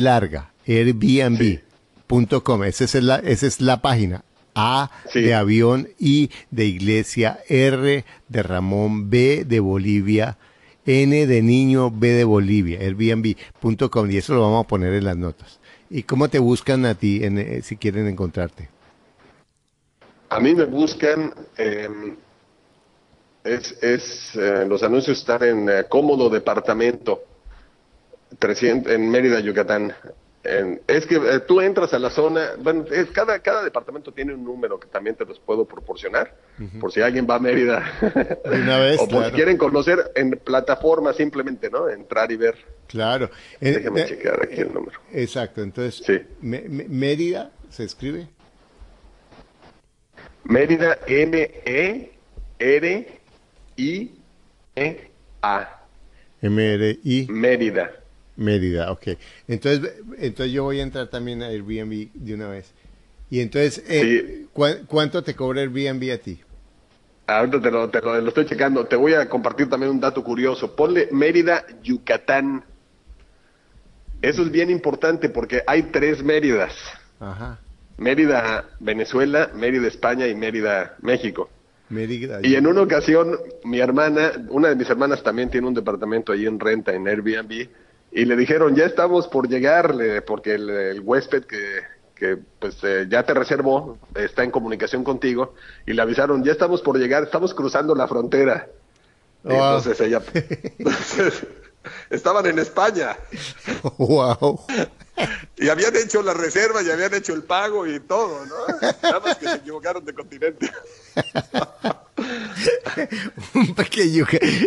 larga. 0.00 0.52
Airbnb.com. 0.66 2.64
Esa, 2.64 2.84
es 2.84 2.94
la, 2.94 3.16
esa 3.16 3.46
es 3.46 3.60
la 3.60 3.80
página. 3.82 4.24
A 4.54 4.90
de 5.14 5.34
avión, 5.34 5.88
I 6.00 6.30
de 6.50 6.64
iglesia, 6.64 7.38
R 7.48 8.04
de 8.28 8.42
Ramón, 8.42 9.08
B 9.08 9.44
de 9.44 9.60
Bolivia, 9.60 10.36
N 10.84 11.26
de 11.26 11.42
niño, 11.42 11.92
B 11.92 12.08
de 12.08 12.24
Bolivia, 12.24 12.80
Airbnb.com. 12.80 14.10
Y 14.10 14.16
eso 14.16 14.34
lo 14.34 14.40
vamos 14.40 14.64
a 14.64 14.68
poner 14.68 14.94
en 14.94 15.04
las 15.04 15.16
notas. 15.16 15.57
¿Y 15.90 16.02
cómo 16.02 16.28
te 16.28 16.38
buscan 16.38 16.84
a 16.84 16.94
ti 16.94 17.24
en, 17.24 17.38
eh, 17.38 17.62
si 17.62 17.76
quieren 17.76 18.06
encontrarte? 18.06 18.68
A 20.28 20.40
mí 20.40 20.54
me 20.54 20.64
buscan, 20.64 21.32
em, 21.56 22.16
es, 23.42 23.82
es 23.82 24.36
eh, 24.36 24.66
los 24.68 24.82
anuncios 24.82 25.18
están 25.18 25.42
en 25.42 25.68
eh, 25.68 25.84
Cómodo 25.88 26.28
Departamento, 26.28 27.22
en 28.40 29.10
Mérida, 29.10 29.40
Yucatán. 29.40 29.94
Es 30.44 31.06
que 31.06 31.40
tú 31.46 31.60
entras 31.60 31.92
a 31.92 31.98
la 31.98 32.10
zona, 32.10 32.52
bueno, 32.58 32.84
cada, 33.12 33.40
cada 33.40 33.64
departamento 33.64 34.12
tiene 34.12 34.34
un 34.34 34.44
número 34.44 34.78
que 34.78 34.86
también 34.86 35.16
te 35.16 35.24
los 35.24 35.38
puedo 35.40 35.64
proporcionar, 35.64 36.36
por 36.80 36.92
si 36.92 37.00
alguien 37.00 37.26
va 37.28 37.34
a 37.36 37.38
Mérida. 37.38 37.84
Una 38.44 38.78
vez, 38.78 38.98
o 39.02 39.08
por 39.08 39.26
si 39.26 39.32
quieren 39.32 39.56
conocer 39.56 40.12
en 40.14 40.30
plataforma 40.30 41.12
simplemente, 41.12 41.68
¿no? 41.70 41.88
Entrar 41.88 42.30
y 42.32 42.36
ver. 42.36 42.54
Claro. 42.86 43.30
Déjame 43.60 44.06
checar 44.06 44.42
aquí 44.42 44.60
el 44.60 44.72
número. 44.72 45.00
Exacto, 45.12 45.62
entonces, 45.62 46.02
Mérida 46.40 47.50
se 47.70 47.84
escribe. 47.84 48.28
Mérida 50.44 50.98
M-E-R-I-E-A. 51.06 52.08
M-R-I. 56.40 57.26
Mérida. 57.28 57.90
Mérida, 58.38 58.92
ok. 58.92 59.08
Entonces, 59.48 59.94
entonces 60.16 60.52
yo 60.52 60.62
voy 60.62 60.78
a 60.78 60.84
entrar 60.84 61.08
también 61.08 61.42
a 61.42 61.48
Airbnb 61.48 62.12
de 62.14 62.34
una 62.34 62.48
vez. 62.48 62.72
Y 63.30 63.40
entonces, 63.40 63.82
eh, 63.88 64.46
¿cuánto 64.86 65.24
te 65.24 65.34
cobra 65.34 65.60
Airbnb 65.60 66.12
a 66.12 66.18
ti? 66.18 66.40
Ahorita 67.26 67.60
te 67.60 67.70
lo, 67.70 67.90
te 67.90 68.00
lo, 68.00 68.28
estoy 68.28 68.46
checando. 68.46 68.86
Te 68.86 68.94
voy 68.94 69.14
a 69.14 69.28
compartir 69.28 69.68
también 69.68 69.90
un 69.90 70.00
dato 70.00 70.22
curioso. 70.22 70.76
Ponle 70.76 71.08
Mérida, 71.10 71.66
Yucatán. 71.82 72.64
Eso 74.22 74.42
es 74.42 74.50
bien 74.52 74.70
importante 74.70 75.28
porque 75.28 75.62
hay 75.66 75.82
tres 75.82 76.22
Méridas. 76.22 76.74
Ajá. 77.18 77.58
Mérida, 77.96 78.66
Venezuela, 78.78 79.50
Mérida, 79.52 79.88
España 79.88 80.28
y 80.28 80.34
Mérida, 80.36 80.96
México. 81.02 81.50
Mérida, 81.88 82.38
y 82.42 82.54
en 82.54 82.66
una 82.68 82.82
ocasión, 82.82 83.36
mi 83.64 83.80
hermana, 83.80 84.46
una 84.50 84.68
de 84.68 84.76
mis 84.76 84.88
hermanas 84.88 85.22
también 85.22 85.50
tiene 85.50 85.66
un 85.66 85.74
departamento 85.74 86.32
ahí 86.32 86.46
en 86.46 86.60
renta 86.60 86.94
en 86.94 87.08
Airbnb, 87.08 87.68
y 88.10 88.24
le 88.24 88.36
dijeron, 88.36 88.74
ya 88.74 88.84
estamos 88.84 89.28
por 89.28 89.48
llegarle, 89.48 90.22
porque 90.22 90.54
el, 90.54 91.00
huésped 91.00 91.44
que, 91.44 91.82
que 92.14 92.38
pues 92.58 92.76
eh, 92.82 93.06
ya 93.08 93.24
te 93.24 93.34
reservó 93.34 93.98
está 94.14 94.44
en 94.44 94.50
comunicación 94.50 95.04
contigo, 95.04 95.54
y 95.86 95.92
le 95.92 96.02
avisaron, 96.02 96.44
ya 96.44 96.52
estamos 96.52 96.82
por 96.82 96.98
llegar, 96.98 97.24
estamos 97.24 97.54
cruzando 97.54 97.94
la 97.94 98.08
frontera. 98.08 98.68
Entonces 99.44 100.00
ella... 100.00 100.22
estaban 102.10 102.46
en 102.46 102.58
España. 102.58 103.16
Wow. 103.98 104.64
Y 105.56 105.68
habían 105.68 105.96
hecho 105.96 106.22
la 106.22 106.34
reserva 106.34 106.82
y 106.82 106.90
habían 106.90 107.14
hecho 107.14 107.34
el 107.34 107.42
pago 107.42 107.86
y 107.86 108.00
todo, 108.00 108.44
¿no? 108.46 108.56
Nada 109.02 109.20
más 109.20 109.36
que 109.36 109.48
se 109.48 109.56
equivocaron 109.56 110.04
de 110.04 110.14
continente. 110.14 110.70
Un 113.54 113.74
pequeño, 113.74 114.26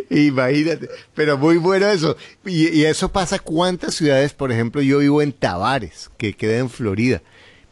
imagínate, 0.09 0.89
pero 1.13 1.37
muy 1.37 1.57
bueno 1.57 1.87
eso. 1.87 2.17
Y, 2.45 2.69
y, 2.69 2.85
eso 2.85 3.11
pasa 3.11 3.39
cuántas 3.39 3.95
ciudades, 3.95 4.33
por 4.33 4.51
ejemplo, 4.51 4.81
yo 4.81 4.99
vivo 4.99 5.21
en 5.21 5.33
Tavares, 5.33 6.09
que 6.17 6.33
queda 6.33 6.57
en 6.59 6.69
Florida, 6.69 7.21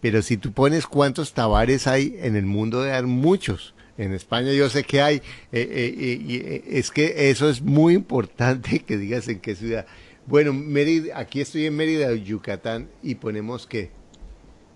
pero 0.01 0.21
si 0.21 0.37
tú 0.37 0.51
pones 0.51 0.87
cuántos 0.87 1.33
Tavares 1.33 1.87
hay 1.87 2.17
en 2.19 2.35
el 2.35 2.45
mundo, 2.45 2.81
de 2.81 3.01
muchos. 3.03 3.73
En 3.97 4.13
España 4.13 4.53
yo 4.53 4.69
sé 4.69 4.83
que 4.83 5.01
hay, 5.01 5.17
eh, 5.17 5.21
eh, 5.51 5.93
eh, 6.29 6.63
es 6.67 6.89
que 6.89 7.29
eso 7.29 7.49
es 7.49 7.61
muy 7.61 7.95
importante 7.95 8.79
que 8.79 8.97
digas 8.97 9.27
en 9.27 9.41
qué 9.41 9.55
ciudad. 9.55 9.85
Bueno, 10.25 10.53
Mérida, 10.53 11.19
aquí 11.19 11.41
estoy 11.41 11.65
en 11.65 11.75
Mérida, 11.75 12.13
Yucatán, 12.13 12.87
y 13.03 13.15
ponemos 13.15 13.67
qué? 13.67 13.91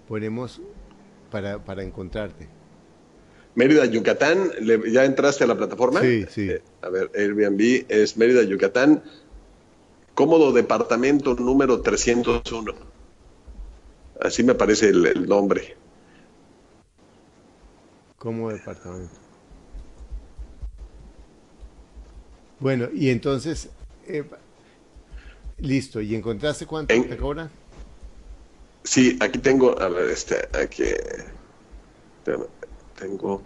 Ponemos 0.09 0.61
para, 1.31 1.63
para 1.63 1.83
encontrarte. 1.83 2.49
Mérida, 3.55 3.85
Yucatán, 3.85 4.51
¿ya 4.91 5.05
entraste 5.05 5.43
a 5.43 5.47
la 5.47 5.55
plataforma? 5.55 6.01
Sí, 6.01 6.25
sí. 6.29 6.49
a 6.81 6.89
ver, 6.89 7.11
Airbnb 7.15 7.85
es 7.87 8.17
Mérida, 8.17 8.43
Yucatán, 8.43 9.03
cómodo 10.15 10.51
departamento 10.51 11.35
número 11.35 11.81
301. 11.81 12.73
Así 14.19 14.43
me 14.43 14.55
parece 14.55 14.89
el 14.89 15.27
nombre 15.27 15.75
como 18.23 18.49
departamento. 18.51 19.13
Bueno, 22.61 22.87
y 22.93 23.09
entonces, 23.09 23.67
eh, 24.07 24.23
listo, 25.57 25.99
¿y 25.99 26.15
encontraste 26.15 26.65
cuánto 26.65 26.93
te 26.93 27.17
cobran? 27.17 27.49
Sí, 28.85 29.17
aquí 29.19 29.39
tengo, 29.39 29.77
a 29.77 29.89
ver, 29.89 30.09
este, 30.09 30.37
aquí, 30.57 30.85
tengo, 32.97 33.41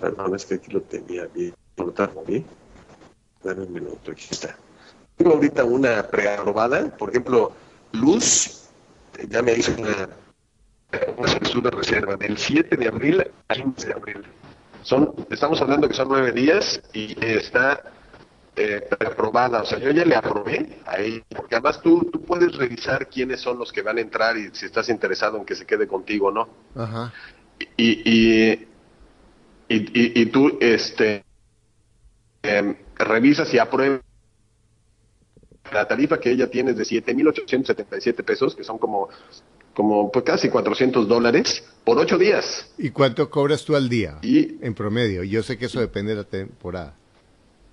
perdón, 0.00 0.34
es 0.34 0.44
que 0.44 0.54
aquí 0.54 0.70
lo 0.70 0.82
tenía 0.82 1.26
bien, 1.26 1.54
bien, 2.26 2.44
dame 3.42 3.62
un 3.62 3.72
minuto, 3.72 4.10
aquí 4.10 4.26
está. 4.30 4.56
Tengo 5.16 5.32
ahorita 5.34 5.64
una 5.64 6.06
preaprobada, 6.08 6.96
por 6.96 7.10
ejemplo, 7.10 7.52
Luz, 7.92 8.68
ya 9.28 9.42
me 9.42 9.52
hizo 9.54 9.72
una 9.80 10.08
una 11.56 11.70
reserva 11.70 12.16
del 12.16 12.38
7 12.38 12.76
de 12.76 12.88
abril 12.88 13.26
al 13.48 13.56
15 13.56 13.86
de 13.86 13.92
abril. 13.94 14.22
Son, 14.82 15.14
estamos 15.30 15.60
hablando 15.60 15.88
que 15.88 15.94
son 15.94 16.08
nueve 16.08 16.32
días 16.32 16.82
y 16.92 17.16
está 17.24 17.82
eh, 18.56 18.88
aprobada. 19.00 19.62
O 19.62 19.64
sea, 19.64 19.78
yo 19.78 19.90
ya 19.90 20.04
le 20.04 20.14
aprobé 20.14 20.78
ahí, 20.86 21.22
porque 21.34 21.56
además 21.56 21.80
tú, 21.80 22.08
tú 22.12 22.22
puedes 22.22 22.56
revisar 22.56 23.08
quiénes 23.08 23.40
son 23.40 23.58
los 23.58 23.72
que 23.72 23.82
van 23.82 23.98
a 23.98 24.00
entrar 24.00 24.36
y 24.36 24.50
si 24.52 24.66
estás 24.66 24.88
interesado 24.88 25.38
en 25.38 25.44
que 25.44 25.54
se 25.54 25.66
quede 25.66 25.86
contigo 25.86 26.28
o 26.28 26.32
no. 26.32 26.48
Ajá. 26.74 27.12
Y, 27.76 28.10
y, 28.10 28.68
y, 29.68 30.26
tú 30.26 30.58
este, 30.60 31.24
em, 32.42 32.76
revisas 32.96 33.52
y 33.54 33.58
apruebas 33.58 34.00
la 35.72 35.88
tarifa 35.88 36.20
que 36.20 36.30
ella 36.30 36.50
tiene 36.50 36.72
es 36.72 36.76
de 36.76 36.84
7.877 36.84 38.22
pesos, 38.24 38.54
que 38.54 38.64
son 38.64 38.78
como 38.78 39.08
como 39.74 40.12
pues 40.12 40.24
casi 40.24 40.48
400 40.48 41.08
dólares 41.08 41.64
por 41.84 41.98
ocho 41.98 42.16
días. 42.16 42.72
¿Y 42.78 42.90
cuánto 42.90 43.28
cobras 43.28 43.64
tú 43.64 43.74
al 43.74 43.88
día 43.88 44.18
y, 44.22 44.64
en 44.64 44.74
promedio? 44.74 45.24
Yo 45.24 45.42
sé 45.42 45.58
que 45.58 45.66
eso 45.66 45.80
depende 45.80 46.12
de 46.12 46.18
la 46.18 46.24
temporada. 46.24 46.94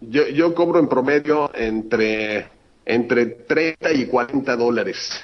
Yo, 0.01 0.27
yo 0.27 0.53
cobro 0.55 0.79
en 0.79 0.87
promedio 0.87 1.51
entre, 1.53 2.47
entre 2.85 3.25
30 3.25 3.93
y 3.93 4.05
40 4.07 4.55
dólares. 4.55 5.23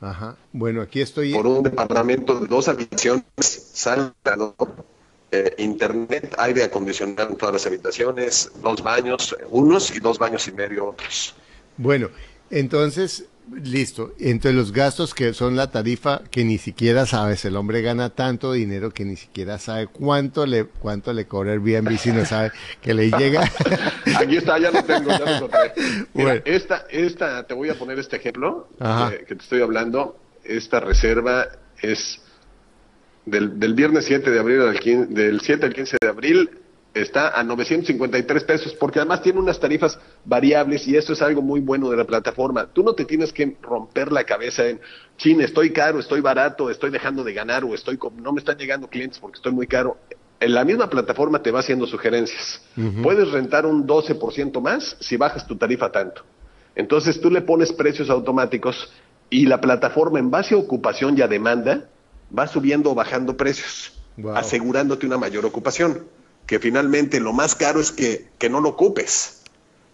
Ajá. 0.00 0.36
Bueno, 0.52 0.82
aquí 0.82 1.00
estoy. 1.00 1.32
Por 1.32 1.46
un 1.46 1.62
departamento 1.62 2.38
de 2.38 2.46
dos 2.46 2.68
habitaciones, 2.68 3.24
salvador, 3.72 4.54
eh, 5.32 5.54
internet, 5.58 6.34
aire 6.38 6.64
acondicionado 6.64 7.30
en 7.30 7.36
todas 7.36 7.54
las 7.54 7.66
habitaciones, 7.66 8.52
dos 8.62 8.82
baños, 8.82 9.34
unos 9.50 9.96
y 9.96 10.00
dos 10.00 10.18
baños 10.18 10.46
y 10.46 10.52
medio 10.52 10.90
otros. 10.90 11.34
Bueno, 11.76 12.10
entonces 12.50 13.24
Listo. 13.52 14.14
Entonces 14.18 14.54
los 14.54 14.72
gastos 14.72 15.14
que 15.14 15.34
son 15.34 15.54
la 15.54 15.70
tarifa 15.70 16.22
que 16.30 16.44
ni 16.44 16.56
siquiera 16.56 17.04
sabes, 17.04 17.44
el 17.44 17.56
hombre 17.56 17.82
gana 17.82 18.08
tanto 18.10 18.52
dinero 18.52 18.90
que 18.90 19.04
ni 19.04 19.16
siquiera 19.16 19.58
sabe 19.58 19.86
cuánto 19.86 20.46
le 20.46 20.64
cuánto 20.64 21.12
le 21.12 21.26
cobra 21.26 21.52
el 21.52 21.60
Airbnb 21.60 21.98
si 21.98 22.10
no 22.10 22.24
sabe 22.24 22.52
que 22.80 22.94
le 22.94 23.10
llega. 23.10 23.42
Aquí 24.18 24.38
está, 24.38 24.58
ya 24.58 24.70
lo 24.70 24.82
tengo, 24.84 25.10
ya 25.10 25.18
lo 25.18 25.30
encontré. 25.36 25.72
Mira, 26.14 26.42
esta, 26.44 26.86
esta, 26.90 27.46
te 27.46 27.52
voy 27.52 27.68
a 27.68 27.74
poner 27.74 27.98
este 27.98 28.16
ejemplo 28.16 28.68
que, 28.78 29.24
que, 29.26 29.34
te 29.34 29.42
estoy 29.42 29.60
hablando. 29.60 30.18
Esta 30.42 30.80
reserva 30.80 31.46
es 31.82 32.20
del, 33.26 33.58
del 33.60 33.74
viernes 33.74 34.06
7 34.06 34.30
de 34.30 34.38
abril 34.38 34.60
al 34.62 34.80
15, 34.80 35.12
del 35.12 35.40
7 35.40 35.66
al 35.66 35.74
15 35.74 35.96
de 36.00 36.08
abril 36.08 36.50
está 36.94 37.38
a 37.38 37.42
953 37.42 38.44
pesos, 38.44 38.74
porque 38.74 39.00
además 39.00 39.20
tiene 39.20 39.40
unas 39.40 39.58
tarifas 39.58 39.98
variables 40.24 40.86
y 40.86 40.96
eso 40.96 41.12
es 41.12 41.20
algo 41.22 41.42
muy 41.42 41.60
bueno 41.60 41.90
de 41.90 41.96
la 41.96 42.04
plataforma. 42.04 42.68
Tú 42.72 42.84
no 42.84 42.94
te 42.94 43.04
tienes 43.04 43.32
que 43.32 43.56
romper 43.60 44.12
la 44.12 44.24
cabeza 44.24 44.66
en, 44.68 44.80
chin, 45.18 45.40
estoy 45.40 45.72
caro, 45.72 45.98
estoy 45.98 46.20
barato, 46.20 46.70
estoy 46.70 46.90
dejando 46.90 47.24
de 47.24 47.34
ganar 47.34 47.64
o 47.64 47.74
estoy 47.74 47.98
no 48.16 48.32
me 48.32 48.38
están 48.38 48.56
llegando 48.56 48.88
clientes 48.88 49.18
porque 49.18 49.36
estoy 49.36 49.52
muy 49.52 49.66
caro. 49.66 49.98
En 50.38 50.54
la 50.54 50.64
misma 50.64 50.88
plataforma 50.88 51.42
te 51.42 51.50
va 51.50 51.60
haciendo 51.60 51.86
sugerencias. 51.86 52.62
Puedes 53.02 53.30
rentar 53.30 53.66
un 53.66 53.86
12% 53.86 54.60
más 54.60 54.96
si 55.00 55.16
bajas 55.16 55.46
tu 55.46 55.56
tarifa 55.56 55.90
tanto. 55.90 56.22
Entonces 56.76 57.20
tú 57.20 57.30
le 57.30 57.40
pones 57.40 57.72
precios 57.72 58.10
automáticos 58.10 58.92
y 59.30 59.46
la 59.46 59.60
plataforma 59.60 60.18
en 60.18 60.30
base 60.30 60.54
a 60.54 60.58
ocupación 60.58 61.16
y 61.18 61.22
a 61.22 61.28
demanda 61.28 61.88
va 62.36 62.46
subiendo 62.46 62.90
o 62.90 62.94
bajando 62.94 63.36
precios, 63.36 63.92
asegurándote 64.34 65.06
una 65.06 65.18
mayor 65.18 65.44
ocupación 65.46 66.04
que 66.46 66.58
finalmente 66.58 67.20
lo 67.20 67.32
más 67.32 67.54
caro 67.54 67.80
es 67.80 67.90
que, 67.90 68.28
que 68.38 68.48
no 68.48 68.60
lo 68.60 68.70
ocupes. 68.70 69.42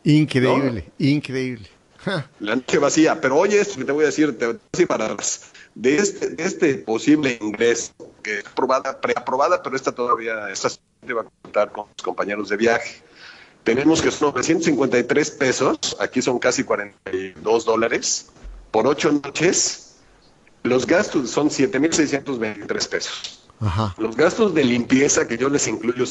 Increíble, 0.05 0.91
increíble. 0.99 1.69
La 2.39 2.57
noche 2.57 2.79
vacía, 2.79 3.21
pero 3.21 3.37
oye 3.37 3.61
esto 3.61 3.79
que 3.79 3.85
te 3.85 3.93
voy 3.93 4.05
a 4.05 4.07
decir, 4.07 4.39
te 4.39 4.47
voy 4.47 4.57
a 4.57 4.59
decir 4.73 4.89
para 4.89 5.15
de 5.75 5.97
este, 5.97 6.31
de 6.31 6.45
este 6.45 6.75
posible 6.77 7.39
ingreso, 7.41 7.93
que 8.23 8.39
es 8.39 8.47
aprobada, 8.47 9.01
preaprobada, 9.01 9.63
pero 9.63 9.77
esta 9.77 9.93
todavía, 9.93 10.49
esta 10.51 10.71
se 10.71 11.13
va 11.13 11.23
a 11.23 11.27
contar 11.43 11.73
con 11.73 11.87
los 11.89 12.03
compañeros 12.03 12.49
de 12.49 12.57
viaje. 12.57 13.03
Tenemos 13.65 14.01
que 14.01 14.11
son 14.11 14.31
953 14.31 15.31
pesos, 15.33 15.97
aquí 16.01 16.23
son 16.23 16.39
casi 16.39 16.65
42 16.65 17.65
dólares, 17.65 18.31
por 18.71 18.87
ocho 18.87 19.13
noches. 19.13 19.99
Los 20.63 20.87
gastos 20.87 21.31
son 21.31 21.51
7.623 21.51 22.89
pesos. 22.89 23.40
Los 23.99 24.17
gastos 24.17 24.55
de 24.55 24.65
limpieza 24.65 25.29
que 25.29 25.37
yo 25.37 25.51
les 25.51 25.69
incluyo 25.69 26.07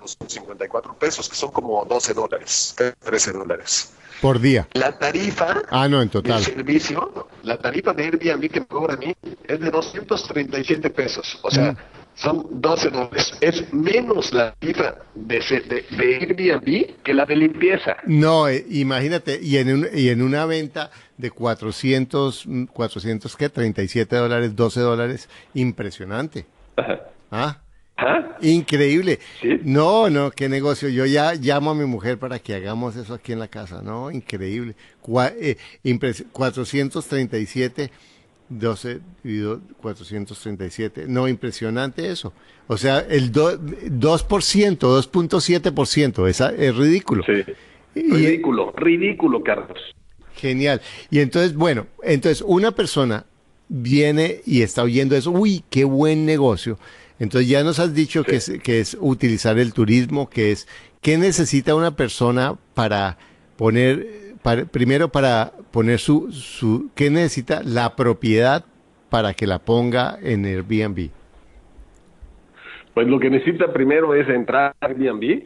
los 0.00 0.16
54 0.26 0.94
pesos, 0.98 1.28
que 1.28 1.34
son 1.34 1.50
como 1.50 1.84
12 1.84 2.14
dólares, 2.14 2.76
13 3.00 3.32
dólares. 3.32 3.92
Por 4.20 4.38
día. 4.38 4.68
La 4.74 4.98
tarifa 4.98 5.62
ah, 5.70 5.88
no, 5.88 6.02
en 6.02 6.10
total. 6.10 6.38
de 6.38 6.44
servicio, 6.44 7.28
la 7.42 7.56
tarifa 7.56 7.94
de 7.94 8.04
Airbnb 8.04 8.50
que 8.50 8.60
me 8.60 8.66
cobra 8.66 8.94
a 8.94 8.96
mí 8.98 9.14
es 9.44 9.60
de 9.60 9.70
237 9.70 10.90
pesos. 10.90 11.38
O 11.42 11.50
sea, 11.50 11.72
mm. 11.72 11.76
son 12.14 12.46
12 12.50 12.90
dólares. 12.90 13.32
Es 13.40 13.72
menos 13.72 14.32
la 14.34 14.52
tarifa 14.52 14.96
de, 15.14 15.84
de, 15.90 16.16
Airbnb 16.16 17.02
que 17.02 17.14
la 17.14 17.24
de 17.24 17.36
limpieza. 17.36 17.96
No, 18.04 18.46
eh, 18.46 18.64
imagínate, 18.68 19.40
y 19.42 19.56
en, 19.56 19.72
un, 19.72 19.88
y 19.92 20.10
en 20.10 20.20
una 20.20 20.44
venta 20.44 20.90
de 21.16 21.30
400, 21.30 22.46
400, 22.72 23.36
¿qué? 23.36 23.48
37 23.48 24.16
dólares, 24.16 24.54
12 24.54 24.80
dólares, 24.80 25.28
impresionante. 25.54 26.44
¿Ah? 27.30 27.58
¿Ah? 27.96 28.36
Increíble. 28.40 29.18
No, 29.64 30.08
no, 30.08 30.30
qué 30.30 30.48
negocio. 30.48 30.88
Yo 30.88 31.04
ya 31.04 31.34
llamo 31.34 31.72
a 31.72 31.74
mi 31.74 31.84
mujer 31.84 32.18
para 32.18 32.38
que 32.38 32.54
hagamos 32.54 32.96
eso 32.96 33.12
aquí 33.14 33.32
en 33.32 33.38
la 33.38 33.48
casa, 33.48 33.82
¿no? 33.82 34.10
Increíble. 34.10 34.74
437, 35.02 37.90
12 38.48 39.00
437. 39.80 41.04
No, 41.08 41.28
impresionante 41.28 42.10
eso. 42.10 42.32
O 42.68 42.78
sea, 42.78 43.00
el 43.00 43.32
2%, 43.32 43.98
2.7%, 44.00 46.28
esa 46.28 46.54
es 46.54 46.76
ridículo. 46.76 47.24
Sí. 47.24 47.44
Ridículo, 47.94 48.72
ridículo, 48.76 49.42
Carlos. 49.42 49.78
Genial. 50.36 50.80
Y 51.10 51.18
entonces, 51.20 51.54
bueno, 51.54 51.86
entonces 52.02 52.42
una 52.46 52.70
persona 52.70 53.26
viene 53.70 54.40
y 54.44 54.62
está 54.62 54.82
oyendo 54.82 55.16
eso, 55.16 55.30
uy, 55.30 55.64
qué 55.70 55.84
buen 55.84 56.26
negocio. 56.26 56.78
Entonces 57.18 57.48
ya 57.48 57.62
nos 57.62 57.78
has 57.78 57.94
dicho 57.94 58.24
que, 58.24 58.36
es, 58.36 58.50
que 58.62 58.80
es 58.80 58.96
utilizar 59.00 59.58
el 59.58 59.72
turismo, 59.72 60.28
que 60.28 60.52
es, 60.52 60.68
¿qué 61.00 61.16
necesita 61.16 61.74
una 61.74 61.92
persona 61.92 62.56
para 62.74 63.16
poner, 63.56 64.34
primero 64.70 65.10
para 65.10 65.52
poner 65.70 65.98
su, 66.00 66.32
su, 66.32 66.90
¿qué 66.94 67.10
necesita 67.10 67.62
la 67.62 67.94
propiedad 67.94 68.64
para 69.08 69.34
que 69.34 69.46
la 69.46 69.60
ponga 69.60 70.18
en 70.20 70.44
Airbnb? 70.44 71.10
Pues 72.94 73.06
lo 73.06 73.20
que 73.20 73.30
necesita 73.30 73.72
primero 73.72 74.14
es 74.14 74.28
entrar 74.28 74.74
a 74.80 74.86
Airbnb 74.86 75.44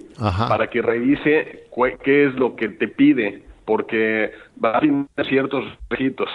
para 0.49 0.71
que 0.71 0.81
revise 0.81 1.67
qué 2.03 2.27
es 2.27 2.35
lo 2.35 2.57
que 2.57 2.69
te 2.69 2.89
pide, 2.89 3.43
porque 3.67 4.33
va 4.65 4.79
a 4.79 4.81
tener 4.81 5.07
ciertos 5.29 5.65
requisitos 5.91 6.31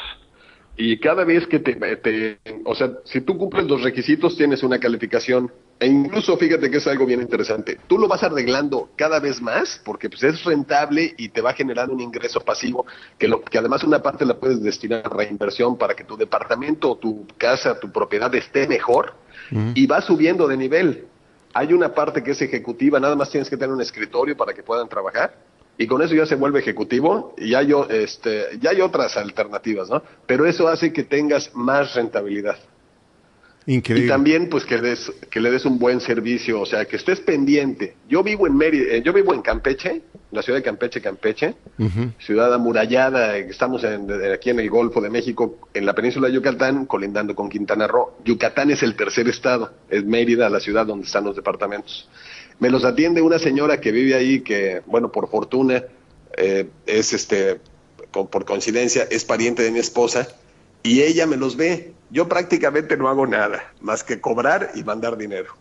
y 0.81 0.97
cada 0.97 1.25
vez 1.25 1.45
que 1.45 1.59
te, 1.59 2.39
o 2.63 2.73
sea, 2.73 2.93
si 3.03 3.19
tú 3.19 3.37
cumples 3.37 3.65
los 3.65 3.83
requisitos 3.83 4.37
tienes 4.37 4.63
una 4.63 4.79
calificación. 4.79 5.51
E 5.77 5.87
incluso 5.87 6.37
fíjate 6.37 6.71
que 6.71 6.77
es 6.77 6.87
algo 6.87 7.05
bien 7.05 7.21
interesante, 7.21 7.77
tú 7.87 7.97
lo 7.97 8.07
vas 8.07 8.23
arreglando 8.23 8.89
cada 8.95 9.19
vez 9.19 9.41
más 9.41 9.81
porque 9.83 10.09
pues 10.09 10.23
es 10.23 10.43
rentable 10.45 11.13
y 11.17 11.29
te 11.29 11.41
va 11.41 11.53
generando 11.53 11.93
un 11.93 12.01
ingreso 12.01 12.39
pasivo 12.41 12.85
que 13.17 13.27
lo 13.27 13.41
que 13.41 13.57
además 13.57 13.83
una 13.83 14.01
parte 14.01 14.25
la 14.25 14.39
puedes 14.39 14.61
destinar 14.61 15.03
a 15.05 15.09
reinversión 15.09 15.77
para 15.77 15.95
que 15.95 16.05
tu 16.05 16.17
departamento, 16.17 16.95
tu 16.95 17.27
casa, 17.37 17.79
tu 17.79 17.91
propiedad 17.91 18.33
esté 18.35 18.67
mejor 18.67 19.15
y 19.73 19.85
va 19.85 20.01
subiendo 20.01 20.47
de 20.47 20.57
nivel. 20.57 21.07
Hay 21.53 21.73
una 21.73 21.93
parte 21.93 22.23
que 22.23 22.31
es 22.31 22.41
ejecutiva, 22.41 22.99
nada 22.99 23.15
más 23.17 23.29
tienes 23.29 23.49
que 23.49 23.57
tener 23.57 23.73
un 23.73 23.81
escritorio 23.81 24.37
para 24.37 24.53
que 24.53 24.63
puedan 24.63 24.87
trabajar 24.87 25.48
y 25.79 25.87
con 25.87 26.01
eso 26.01 26.13
ya 26.13 26.25
se 26.25 26.35
vuelve 26.35 26.59
ejecutivo 26.59 27.33
y 27.37 27.51
ya, 27.51 27.61
yo, 27.61 27.87
este, 27.89 28.59
ya 28.59 28.71
hay 28.71 28.81
otras 28.81 29.15
alternativas, 29.15 29.89
¿no? 29.89 30.03
Pero 30.27 30.45
eso 30.45 30.67
hace 30.67 30.91
que 30.91 31.03
tengas 31.03 31.55
más 31.55 31.95
rentabilidad. 31.95 32.57
Increíble. 33.65 34.05
Y 34.05 34.09
también 34.09 34.49
pues 34.49 34.65
que, 34.65 34.77
des, 34.77 35.09
que 35.31 35.39
le 35.39 35.49
des 35.49 35.63
un 35.63 35.79
buen 35.79 36.01
servicio, 36.01 36.59
o 36.59 36.65
sea, 36.65 36.83
que 36.83 36.97
estés 36.97 37.21
pendiente. 37.21 37.95
Yo 38.09 38.23
vivo 38.23 38.45
en 38.45 38.57
Mérida, 38.57 38.95
eh, 38.95 39.01
yo 39.01 39.13
vivo 39.13 39.33
en 39.33 39.41
Campeche, 39.41 40.01
la 40.31 40.41
ciudad 40.41 40.59
de 40.59 40.63
Campeche, 40.63 40.99
Campeche, 40.99 41.55
ciudad 42.19 42.53
amurallada, 42.53 43.37
estamos 43.37 43.85
aquí 43.85 44.49
en 44.49 44.59
el 44.59 44.69
Golfo 44.69 44.99
de 44.99 45.09
México, 45.09 45.59
en 45.73 45.85
la 45.85 45.95
península 45.95 46.27
de 46.27 46.33
Yucatán, 46.33 46.87
colindando 46.87 47.33
con 47.35 47.47
Quintana 47.47 47.87
Roo. 47.87 48.17
Yucatán 48.25 48.69
es 48.69 48.83
el 48.83 48.95
tercer 48.95 49.29
estado, 49.29 49.71
es 49.89 50.03
Mérida 50.03 50.49
la 50.49 50.59
ciudad 50.59 50.85
donde 50.85 51.05
están 51.05 51.23
los 51.23 51.37
departamentos. 51.37 52.09
Me 52.59 52.69
los 52.69 52.83
atiende 52.83 53.21
una 53.21 53.39
señora 53.39 53.79
que 53.79 53.91
vive 53.91 54.15
ahí, 54.15 54.41
que, 54.41 54.81
bueno, 54.85 55.11
por 55.11 55.29
fortuna, 55.29 55.83
eh, 56.37 56.67
es 56.85 57.13
este, 57.13 57.59
por 58.11 58.45
coincidencia, 58.45 59.07
es 59.09 59.23
pariente 59.25 59.63
de 59.63 59.71
mi 59.71 59.79
esposa, 59.79 60.27
y 60.83 61.01
ella 61.01 61.25
me 61.25 61.37
los 61.37 61.55
ve. 61.55 61.93
Yo 62.09 62.27
prácticamente 62.27 62.97
no 62.97 63.07
hago 63.07 63.27
nada, 63.27 63.73
más 63.81 64.03
que 64.03 64.19
cobrar 64.19 64.71
y 64.75 64.83
mandar 64.83 65.17
dinero. 65.17 65.55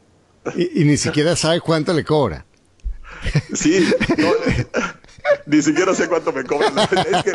Y, 0.57 0.85
ni 0.85 0.97
siquiera 0.97 1.37
sabe 1.37 1.61
cuánto 1.61 1.93
le 1.93 2.05
cobra. 2.05 2.45
Sí, 3.55 3.87
ni 5.47 5.62
siquiera 5.62 5.95
sé 5.95 6.09
cuánto 6.09 6.33
me 6.33 6.45
cobran. 6.45 6.75
Es 6.88 7.23
que, 7.23 7.33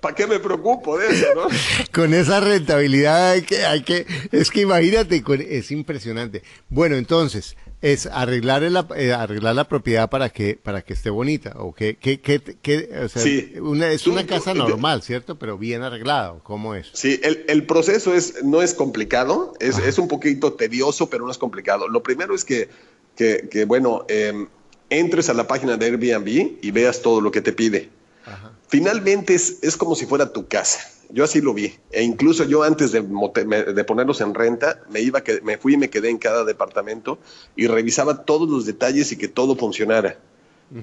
¿para 0.00 0.14
qué 0.14 0.26
me 0.26 0.38
preocupo 0.38 0.98
de 0.98 1.08
eso, 1.08 1.26
no? 1.34 1.42
Con 1.92 2.14
esa 2.14 2.40
rentabilidad 2.40 3.30
hay 3.32 3.42
que, 3.42 3.64
hay 3.64 3.82
que, 3.82 4.06
es 4.32 4.50
que 4.50 4.62
imagínate, 4.62 5.22
es 5.48 5.70
impresionante. 5.70 6.42
Bueno, 6.68 6.96
entonces, 6.96 7.56
es 7.82 8.06
arreglar 8.06 8.62
la, 8.62 8.86
eh, 8.96 9.12
arreglar 9.12 9.54
la 9.54 9.68
propiedad 9.68 10.10
para 10.10 10.28
que 10.28 10.58
para 10.62 10.82
que 10.82 10.92
esté 10.92 11.08
bonita 11.08 11.54
o 11.56 11.74
que, 11.74 11.96
que, 11.96 12.20
que, 12.20 12.90
o 13.02 13.08
sea, 13.08 13.22
una, 13.62 13.90
es 13.90 14.06
una 14.06 14.26
casa 14.26 14.52
normal 14.52 15.02
cierto 15.02 15.38
pero 15.38 15.56
bien 15.56 15.82
arreglada 15.82 16.34
cómo 16.42 16.74
es 16.74 16.90
sí 16.92 17.18
el, 17.22 17.44
el, 17.48 17.64
proceso 17.64 18.14
es 18.14 18.44
no 18.44 18.60
es 18.60 18.74
complicado 18.74 19.54
es, 19.60 19.78
es, 19.78 19.98
un 19.98 20.08
poquito 20.08 20.52
tedioso 20.52 21.08
pero 21.08 21.24
no 21.24 21.30
es 21.30 21.38
complicado 21.38 21.88
lo 21.88 22.02
primero 22.02 22.34
es 22.34 22.44
que 22.44 22.68
que, 23.16 23.48
que 23.50 23.64
bueno 23.64 24.04
eh, 24.08 24.46
entres 24.90 25.28
a 25.28 25.34
la 25.34 25.46
página 25.46 25.76
de 25.76 25.86
Airbnb 25.86 26.58
y 26.60 26.70
veas 26.70 27.00
todo 27.00 27.20
lo 27.20 27.30
que 27.30 27.40
te 27.40 27.52
pide 27.52 27.88
finalmente 28.68 29.34
es, 29.34 29.58
es 29.62 29.76
como 29.76 29.96
si 29.96 30.06
fuera 30.06 30.32
tu 30.32 30.46
casa 30.46 30.80
yo 31.12 31.24
así 31.24 31.40
lo 31.40 31.54
vi. 31.54 31.74
E 31.90 32.02
incluso 32.02 32.44
yo 32.44 32.62
antes 32.62 32.92
de, 32.92 33.02
de, 33.02 33.84
ponerlos 33.84 34.20
en 34.20 34.34
renta, 34.34 34.80
me, 34.90 35.00
iba, 35.00 35.22
me 35.42 35.58
fui 35.58 35.74
y 35.74 35.76
me 35.76 35.90
quedé 35.90 36.10
en 36.10 36.18
cada 36.18 36.44
departamento 36.44 37.18
y 37.56 37.66
revisaba 37.66 38.24
todos 38.24 38.48
los 38.48 38.66
detalles 38.66 39.12
y 39.12 39.16
que 39.16 39.28
todo 39.28 39.56
funcionara. 39.56 40.18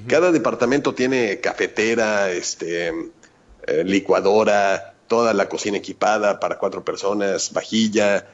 Cada 0.07 0.33
departamento 0.33 0.93
tiene 0.93 1.39
cafetera, 1.39 2.29
este, 2.29 2.89
eh, 2.89 3.83
licuadora, 3.85 4.95
toda 5.07 5.33
la 5.33 5.47
cocina 5.47 5.77
equipada 5.77 6.41
para 6.41 6.57
cuatro 6.57 6.83
personas, 6.83 7.53
vajilla, 7.53 8.27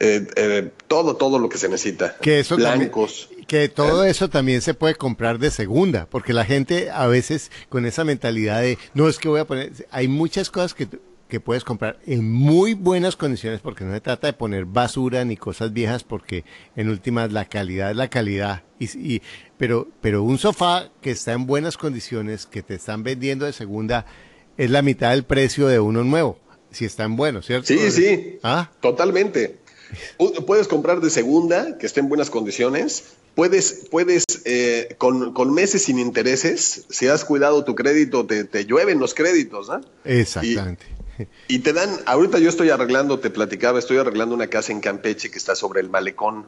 eh, 0.00 0.26
eh, 0.34 0.70
todo, 0.88 1.14
todo 1.14 1.38
lo 1.38 1.48
que 1.48 1.58
se 1.58 1.68
necesita. 1.68 2.16
Que 2.20 2.40
eso 2.40 2.56
Blancos. 2.56 3.28
Que 3.46 3.68
todo 3.68 4.04
eso 4.04 4.28
también 4.28 4.60
se 4.60 4.74
puede 4.74 4.94
comprar 4.94 5.38
de 5.38 5.50
segunda, 5.50 6.06
porque 6.10 6.32
la 6.32 6.44
gente 6.44 6.90
a 6.90 7.06
veces 7.06 7.50
con 7.68 7.86
esa 7.86 8.04
mentalidad 8.04 8.60
de, 8.60 8.78
no 8.94 9.08
es 9.08 9.18
que 9.18 9.28
voy 9.28 9.40
a 9.40 9.46
poner, 9.46 9.72
hay 9.90 10.08
muchas 10.08 10.50
cosas 10.50 10.74
que 10.74 10.88
que 11.28 11.40
puedes 11.40 11.64
comprar 11.64 11.98
en 12.06 12.30
muy 12.30 12.74
buenas 12.74 13.16
condiciones, 13.16 13.60
porque 13.60 13.84
no 13.84 13.92
se 13.92 14.00
trata 14.00 14.28
de 14.28 14.32
poner 14.32 14.64
basura 14.64 15.24
ni 15.24 15.36
cosas 15.36 15.72
viejas, 15.72 16.04
porque 16.04 16.44
en 16.76 16.88
últimas 16.88 17.32
la 17.32 17.46
calidad 17.46 17.90
es 17.90 17.96
la 17.96 18.08
calidad. 18.08 18.62
Y, 18.78 19.22
pero, 19.56 19.88
pero 20.00 20.22
un 20.22 20.38
sofá 20.38 20.90
que 21.00 21.10
está 21.10 21.32
en 21.32 21.46
buenas 21.46 21.76
condiciones, 21.76 22.46
que 22.46 22.62
te 22.62 22.74
están 22.74 23.02
vendiendo 23.02 23.44
de 23.44 23.52
segunda, 23.52 24.06
es 24.56 24.70
la 24.70 24.82
mitad 24.82 25.10
del 25.10 25.24
precio 25.24 25.66
de 25.66 25.80
uno 25.80 26.04
nuevo, 26.04 26.38
si 26.70 26.84
está 26.84 27.04
en 27.04 27.16
bueno, 27.16 27.42
¿cierto? 27.42 27.66
Sí, 27.66 27.90
sí, 27.90 28.38
¿Ah? 28.42 28.70
totalmente. 28.80 29.58
Puedes 30.46 30.68
comprar 30.68 31.00
de 31.00 31.10
segunda, 31.10 31.76
que 31.78 31.86
esté 31.86 32.00
en 32.00 32.08
buenas 32.08 32.30
condiciones. 32.30 33.14
Puedes, 33.36 33.86
puedes 33.90 34.24
eh, 34.46 34.96
con, 34.96 35.52
meses 35.52 35.82
sin 35.82 35.98
intereses, 35.98 36.86
si 36.88 37.06
has 37.06 37.22
cuidado 37.22 37.64
tu 37.64 37.74
crédito, 37.74 38.24
te, 38.24 38.44
te 38.44 38.64
llueven 38.64 38.98
los 38.98 39.12
créditos, 39.12 39.68
¿ah? 39.68 39.82
Exactamente. 40.04 40.86
Y, 41.46 41.58
te 41.58 41.74
dan, 41.74 41.90
ahorita 42.06 42.38
yo 42.38 42.48
estoy 42.48 42.70
arreglando, 42.70 43.18
te 43.18 43.28
platicaba, 43.28 43.78
estoy 43.78 43.98
arreglando 43.98 44.34
una 44.34 44.46
casa 44.46 44.72
en 44.72 44.80
Campeche 44.80 45.30
que 45.30 45.36
está 45.36 45.54
sobre 45.54 45.82
el 45.82 45.90
malecón, 45.90 46.46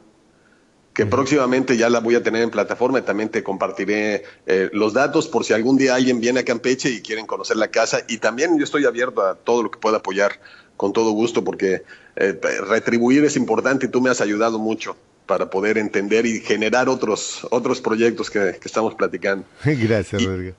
que 0.95 1.05
próximamente 1.05 1.77
ya 1.77 1.91
la 1.91 1.99
voy 1.99 2.15
a 2.15 2.23
tener 2.23 2.41
en 2.41 2.49
plataforma 2.49 2.97
y 2.97 3.03
también 3.03 3.29
te 3.29 3.43
compartiré 3.43 4.23
eh, 4.47 4.71
los 4.73 4.93
datos 4.93 5.27
por 5.27 5.45
si 5.45 5.53
algún 5.53 5.77
día 5.77 5.93
alguien 5.93 6.19
viene 6.19 6.39
a 6.39 6.43
Campeche 6.43 6.89
y 6.89 7.01
quieren 7.01 7.27
conocer 7.27 7.57
la 7.57 7.67
casa. 7.67 7.99
Y 8.07 8.17
también 8.17 8.57
yo 8.57 8.63
estoy 8.63 8.85
abierto 8.85 9.21
a 9.21 9.35
todo 9.35 9.61
lo 9.61 9.69
que 9.69 9.77
pueda 9.77 9.97
apoyar 9.97 10.41
con 10.75 10.91
todo 10.91 11.11
gusto 11.11 11.43
porque 11.43 11.83
eh, 12.15 12.39
retribuir 12.67 13.23
es 13.25 13.35
importante 13.35 13.85
y 13.85 13.89
tú 13.89 14.01
me 14.01 14.09
has 14.09 14.21
ayudado 14.21 14.57
mucho 14.57 14.97
para 15.29 15.47
poder 15.47 15.77
entender 15.77 16.25
y 16.25 16.39
generar 16.39 16.89
otros, 16.89 17.45
otros 17.51 17.79
proyectos 17.81 18.31
que, 18.31 18.59
estamos 18.63 18.95
platicando. 18.95 19.45
Gracias, 19.63 20.25
Rodrigo. 20.25 20.55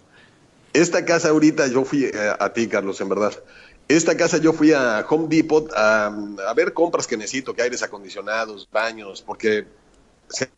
Esta 0.73 1.05
casa 1.05 1.31
ahorita, 1.31 1.67
yo 1.67 1.85
fui 1.85 2.05
eh, 2.05 2.13
a 2.39 2.53
ti, 2.53 2.69
Carlos, 2.69 3.01
en 3.01 3.09
verdad. 3.09 3.33
Esta 3.89 4.17
casa 4.17 4.39
yo 4.39 4.53
fui 4.53 4.73
a 4.73 5.05
Home 5.09 5.27
Depot 5.29 5.69
a, 5.75 6.09
ver 6.55 6.73
compras 6.73 7.09
que 7.09 7.17
necesito, 7.17 7.53
que 7.53 7.63
aires 7.63 7.83
acondicionados, 7.83 8.69
baños, 8.71 9.21
porque 9.23 9.67
se 10.29 10.49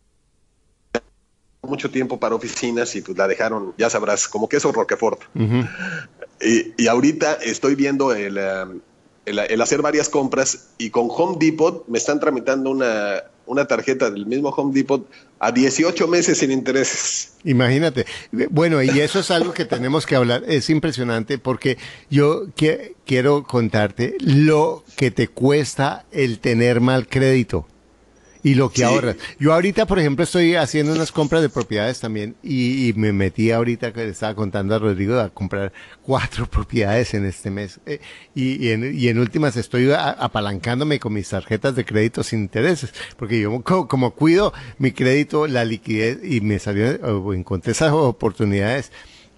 mucho 1.62 1.90
tiempo 1.90 2.20
para 2.20 2.34
oficinas 2.34 2.94
y 2.96 3.00
pues 3.00 3.16
la 3.16 3.26
dejaron, 3.26 3.72
ya 3.78 3.88
sabrás, 3.88 4.28
como 4.28 4.46
queso 4.46 4.72
Roquefort. 4.72 5.22
y, 6.38 6.74
y, 6.76 6.86
ahorita 6.86 7.34
estoy 7.34 7.76
viendo 7.76 8.12
el, 8.12 8.36
el, 9.26 9.60
hacer 9.60 9.82
varias 9.82 10.08
compras 10.08 10.68
y 10.78 10.90
con 10.90 11.08
Home 11.10 11.36
Depot 11.38 11.86
me 11.88 11.98
están 11.98 12.20
tramitando 12.20 12.70
una, 12.70 13.22
una 13.46 13.66
tarjeta 13.66 14.10
del 14.10 14.26
mismo 14.26 14.48
Home 14.50 14.72
Depot 14.74 15.08
a 15.38 15.52
18 15.52 16.08
meses 16.08 16.38
sin 16.38 16.50
intereses. 16.50 17.34
Imagínate. 17.44 18.06
Bueno, 18.50 18.82
y 18.82 18.88
eso 19.00 19.20
es 19.20 19.30
algo 19.30 19.52
que 19.52 19.64
tenemos 19.64 20.06
que 20.06 20.16
hablar. 20.16 20.44
Es 20.46 20.70
impresionante 20.70 21.38
porque 21.38 21.78
yo 22.10 22.46
quiero 23.04 23.44
contarte 23.44 24.16
lo 24.20 24.84
que 24.96 25.10
te 25.10 25.28
cuesta 25.28 26.04
el 26.12 26.38
tener 26.38 26.80
mal 26.80 27.06
crédito 27.08 27.66
y 28.42 28.54
lo 28.54 28.70
que 28.70 28.84
ahorras. 28.84 29.16
Yo 29.38 29.52
ahorita, 29.52 29.86
por 29.86 29.98
ejemplo, 29.98 30.24
estoy 30.24 30.56
haciendo 30.56 30.92
unas 30.92 31.12
compras 31.12 31.42
de 31.42 31.48
propiedades 31.48 32.00
también 32.00 32.34
y, 32.42 32.92
me 32.96 33.12
metí 33.12 33.50
ahorita, 33.50 33.92
que 33.92 34.04
le 34.04 34.10
estaba 34.10 34.34
contando 34.34 34.74
a 34.74 34.78
Rodrigo, 34.78 35.18
a 35.18 35.30
comprar 35.30 35.72
cuatro 36.02 36.46
propiedades 36.50 37.14
en 37.14 37.24
este 37.24 37.50
mes. 37.50 37.80
Eh, 37.86 38.00
y, 38.34 38.70
en, 38.70 39.18
últimas 39.18 39.56
estoy 39.56 39.90
apalancándome 39.92 40.98
con 40.98 41.12
mis 41.12 41.28
tarjetas 41.28 41.76
de 41.76 41.84
crédito 41.84 42.22
sin 42.22 42.40
intereses, 42.40 42.92
porque 43.16 43.40
yo 43.40 43.62
como, 43.62 44.12
cuido 44.12 44.52
mi 44.78 44.92
crédito, 44.92 45.46
la 45.46 45.64
liquidez 45.64 46.18
y 46.24 46.40
me 46.40 46.58
salió, 46.58 46.96
o 47.02 47.34
encontré 47.34 47.72
esas 47.72 47.92
oportunidades 47.92 48.90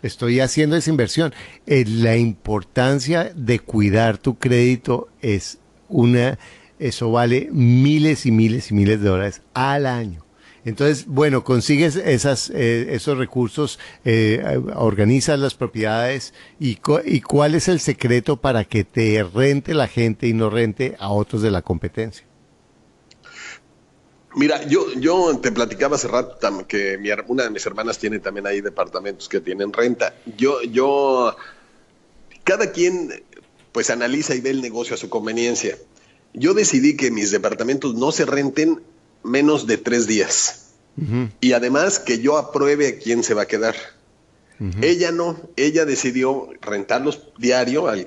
estoy 0.02 0.40
haciendo 0.40 0.76
esa 0.76 0.90
inversión. 0.90 1.34
Eh, 1.66 1.84
la 1.86 2.16
importancia 2.16 3.32
de 3.34 3.58
cuidar 3.58 4.18
tu 4.18 4.36
crédito 4.38 5.08
es 5.22 5.58
una 5.88 6.38
eso 6.78 7.10
vale 7.10 7.48
miles 7.52 8.26
y 8.26 8.30
miles 8.30 8.70
y 8.70 8.74
miles 8.74 9.00
de 9.00 9.08
dólares 9.08 9.42
al 9.54 9.86
año. 9.86 10.24
Entonces, 10.64 11.06
bueno, 11.06 11.44
consigues 11.44 11.96
eh, 11.96 12.86
esos 12.90 13.18
recursos, 13.18 13.78
eh, 14.04 14.42
organizas 14.74 15.38
las 15.38 15.54
propiedades 15.54 16.32
y, 16.58 16.78
y 17.04 17.20
cuál 17.20 17.54
es 17.54 17.68
el 17.68 17.80
secreto 17.80 18.38
para 18.38 18.64
que 18.64 18.84
te 18.84 19.22
rente 19.22 19.74
la 19.74 19.88
gente 19.88 20.26
y 20.26 20.32
no 20.32 20.48
rente 20.48 20.96
a 20.98 21.10
otros 21.10 21.42
de 21.42 21.50
la 21.50 21.60
competencia. 21.60 22.26
Mira, 24.36 24.66
yo, 24.66 24.92
yo 24.94 25.38
te 25.38 25.52
platicaba 25.52 25.96
hace 25.96 26.08
rato 26.08 26.66
que 26.66 26.98
mi, 26.98 27.10
una 27.28 27.44
de 27.44 27.50
mis 27.50 27.64
hermanas 27.66 27.98
tiene 27.98 28.18
también 28.18 28.46
ahí 28.46 28.60
departamentos 28.60 29.28
que 29.28 29.40
tienen 29.40 29.72
renta. 29.72 30.14
Yo, 30.36 30.60
yo, 30.62 31.36
cada 32.42 32.72
quien 32.72 33.22
pues 33.70 33.90
analiza 33.90 34.34
y 34.34 34.40
ve 34.40 34.50
el 34.50 34.62
negocio 34.62 34.94
a 34.94 34.98
su 34.98 35.08
conveniencia 35.08 35.76
yo 36.34 36.52
decidí 36.52 36.96
que 36.96 37.10
mis 37.10 37.30
departamentos 37.30 37.94
no 37.94 38.12
se 38.12 38.26
renten 38.26 38.82
menos 39.22 39.66
de 39.66 39.78
tres 39.78 40.06
días. 40.06 40.60
Y 41.40 41.54
además 41.54 41.98
que 41.98 42.20
yo 42.20 42.38
apruebe 42.38 42.86
a 42.86 42.98
quién 42.98 43.24
se 43.24 43.34
va 43.34 43.42
a 43.42 43.46
quedar. 43.46 43.74
Ella 44.80 45.10
no, 45.10 45.36
ella 45.56 45.84
decidió 45.84 46.48
rentarlos 46.60 47.32
diario 47.38 47.92
eh, 47.92 48.04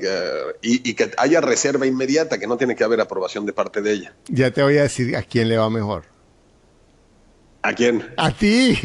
y, 0.62 0.94
que 0.94 1.12
haya 1.18 1.42
reserva 1.42 1.86
inmediata, 1.86 2.40
que 2.40 2.48
no 2.48 2.58
tiene 2.58 2.76
que 2.76 2.84
haber 2.86 3.02
aprobación 3.02 3.46
de 3.46 3.54
parte 3.54 3.82
de 3.82 3.92
ella. 3.92 4.16
Ya 4.30 4.52
te 4.52 4.64
voy 4.64 4.78
a 4.78 4.84
decir 4.84 5.16
a 5.18 5.24
quién 5.24 5.50
le 5.50 5.58
va 5.58 5.70
mejor. 5.70 6.06
¿A 7.62 7.74
quién? 7.74 8.08
A 8.16 8.32
ti. 8.32 8.78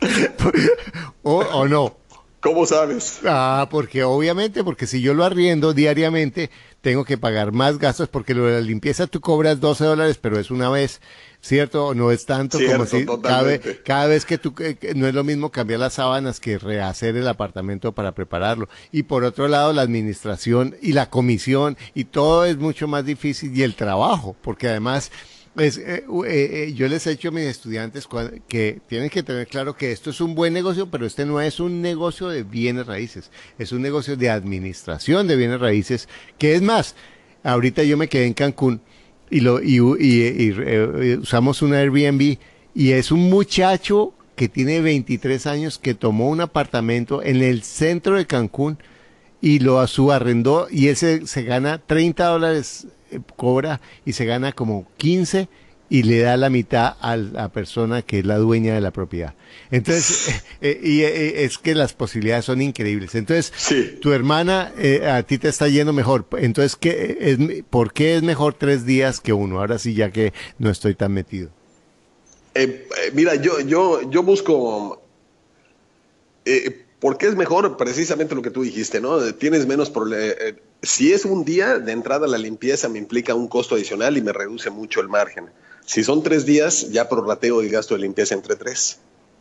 o 1.22 1.66
no. 1.66 2.01
¿Cómo 2.42 2.66
sabes? 2.66 3.20
Ah, 3.24 3.68
porque 3.70 4.02
obviamente, 4.02 4.64
porque 4.64 4.88
si 4.88 5.00
yo 5.00 5.14
lo 5.14 5.24
arriendo 5.24 5.74
diariamente, 5.74 6.50
tengo 6.80 7.04
que 7.04 7.16
pagar 7.16 7.52
más 7.52 7.78
gastos 7.78 8.08
porque 8.08 8.34
lo 8.34 8.46
de 8.46 8.54
la 8.54 8.60
limpieza 8.60 9.06
tú 9.06 9.20
cobras 9.20 9.60
12 9.60 9.84
dólares, 9.84 10.18
pero 10.20 10.40
es 10.40 10.50
una 10.50 10.68
vez, 10.68 11.00
¿cierto? 11.40 11.94
No 11.94 12.10
es 12.10 12.26
tanto 12.26 12.58
como 12.58 12.84
si 12.84 13.06
cada, 13.06 13.60
cada, 13.84 14.06
vez 14.06 14.24
que 14.24 14.38
tú, 14.38 14.52
no 14.96 15.06
es 15.06 15.14
lo 15.14 15.22
mismo 15.22 15.52
cambiar 15.52 15.78
las 15.78 15.94
sábanas 15.94 16.40
que 16.40 16.58
rehacer 16.58 17.16
el 17.16 17.28
apartamento 17.28 17.92
para 17.92 18.10
prepararlo. 18.10 18.68
Y 18.90 19.04
por 19.04 19.22
otro 19.22 19.46
lado, 19.46 19.72
la 19.72 19.82
administración 19.82 20.74
y 20.82 20.94
la 20.94 21.10
comisión 21.10 21.76
y 21.94 22.06
todo 22.06 22.44
es 22.44 22.56
mucho 22.56 22.88
más 22.88 23.06
difícil 23.06 23.56
y 23.56 23.62
el 23.62 23.76
trabajo, 23.76 24.34
porque 24.42 24.68
además 24.68 25.12
pues, 25.54 25.76
eh, 25.76 26.04
eh, 26.06 26.06
eh, 26.26 26.72
yo 26.74 26.88
les 26.88 27.06
he 27.06 27.10
dicho 27.10 27.28
a 27.28 27.32
mis 27.32 27.44
estudiantes 27.44 28.08
que 28.48 28.80
tienen 28.88 29.10
que 29.10 29.22
tener 29.22 29.46
claro 29.46 29.76
que 29.76 29.92
esto 29.92 30.10
es 30.10 30.20
un 30.20 30.34
buen 30.34 30.54
negocio, 30.54 30.90
pero 30.90 31.04
este 31.04 31.26
no 31.26 31.40
es 31.40 31.60
un 31.60 31.82
negocio 31.82 32.28
de 32.28 32.42
bienes 32.42 32.86
raíces, 32.86 33.30
es 33.58 33.70
un 33.72 33.82
negocio 33.82 34.16
de 34.16 34.30
administración 34.30 35.26
de 35.28 35.36
bienes 35.36 35.60
raíces, 35.60 36.08
que 36.38 36.54
es 36.54 36.62
más, 36.62 36.94
ahorita 37.42 37.82
yo 37.82 37.98
me 37.98 38.08
quedé 38.08 38.26
en 38.26 38.32
Cancún 38.32 38.80
y, 39.30 39.40
lo, 39.40 39.62
y, 39.62 39.80
usamos 41.20 41.60
un 41.60 41.74
Airbnb 41.74 42.38
y 42.74 42.92
es 42.92 43.12
un 43.12 43.28
muchacho 43.28 44.14
que 44.36 44.48
tiene 44.48 44.80
23 44.80 45.46
años 45.46 45.78
que 45.78 45.92
tomó 45.92 46.30
un 46.30 46.40
apartamento 46.40 47.22
en 47.22 47.42
el 47.42 47.62
centro 47.62 48.16
de 48.16 48.26
Cancún 48.26 48.78
y 49.42 49.58
lo 49.58 49.86
subarrendó 49.86 50.68
y 50.70 50.88
ese 50.88 51.26
se 51.26 51.42
gana 51.42 51.76
30 51.78 52.24
dólares 52.24 52.86
cobra 53.36 53.80
y 54.04 54.12
se 54.12 54.24
gana 54.24 54.52
como 54.52 54.86
15 54.96 55.48
y 55.92 56.04
le 56.04 56.20
da 56.20 56.38
la 56.38 56.48
mitad 56.48 56.96
a 57.02 57.18
la 57.18 57.52
persona 57.52 58.00
que 58.00 58.20
es 58.20 58.24
la 58.24 58.38
dueña 58.38 58.74
de 58.74 58.80
la 58.80 58.92
propiedad. 58.92 59.34
Entonces, 59.70 60.42
eh, 60.62 60.80
y 60.82 61.02
eh, 61.02 61.44
es 61.44 61.58
que 61.58 61.74
las 61.74 61.92
posibilidades 61.92 62.46
son 62.46 62.62
increíbles. 62.62 63.14
Entonces, 63.14 63.52
tu 64.00 64.12
hermana 64.12 64.72
eh, 64.78 65.06
a 65.06 65.22
ti 65.22 65.36
te 65.36 65.50
está 65.50 65.68
yendo 65.68 65.92
mejor. 65.92 66.24
Entonces, 66.38 66.76
¿qué 66.76 67.18
es, 67.20 67.64
¿por 67.68 67.92
qué 67.92 68.16
es 68.16 68.22
mejor 68.22 68.54
tres 68.54 68.86
días 68.86 69.20
que 69.20 69.34
uno? 69.34 69.58
Ahora 69.58 69.78
sí, 69.78 69.92
ya 69.92 70.10
que 70.10 70.32
no 70.58 70.70
estoy 70.70 70.94
tan 70.94 71.12
metido. 71.12 71.50
mira, 73.12 73.34
yo, 73.34 73.60
yo, 73.60 74.10
yo 74.10 74.22
busco 74.22 75.02
porque 77.00 77.26
es 77.26 77.36
mejor 77.36 77.76
precisamente 77.76 78.34
lo 78.34 78.40
que 78.40 78.50
tú 78.50 78.62
dijiste, 78.62 78.98
¿no? 79.02 79.20
Tienes 79.34 79.66
menos 79.66 79.90
problemas. 79.90 80.36
Si 80.82 81.12
es 81.12 81.24
un 81.24 81.44
día, 81.44 81.78
de 81.78 81.92
entrada 81.92 82.26
la 82.26 82.38
limpieza 82.38 82.88
me 82.88 82.98
implica 82.98 83.34
un 83.34 83.48
costo 83.48 83.76
adicional 83.76 84.16
y 84.16 84.22
me 84.22 84.32
reduce 84.32 84.70
mucho 84.70 85.00
el 85.00 85.08
margen. 85.08 85.50
Si 85.86 86.02
son 86.02 86.22
tres 86.22 86.44
días, 86.44 86.90
ya 86.90 87.08
prorrateo 87.08 87.60
el 87.60 87.70
gasto 87.70 87.94
de 87.94 88.00
limpieza 88.00 88.34
entre 88.34 88.56
tres. 88.56 88.98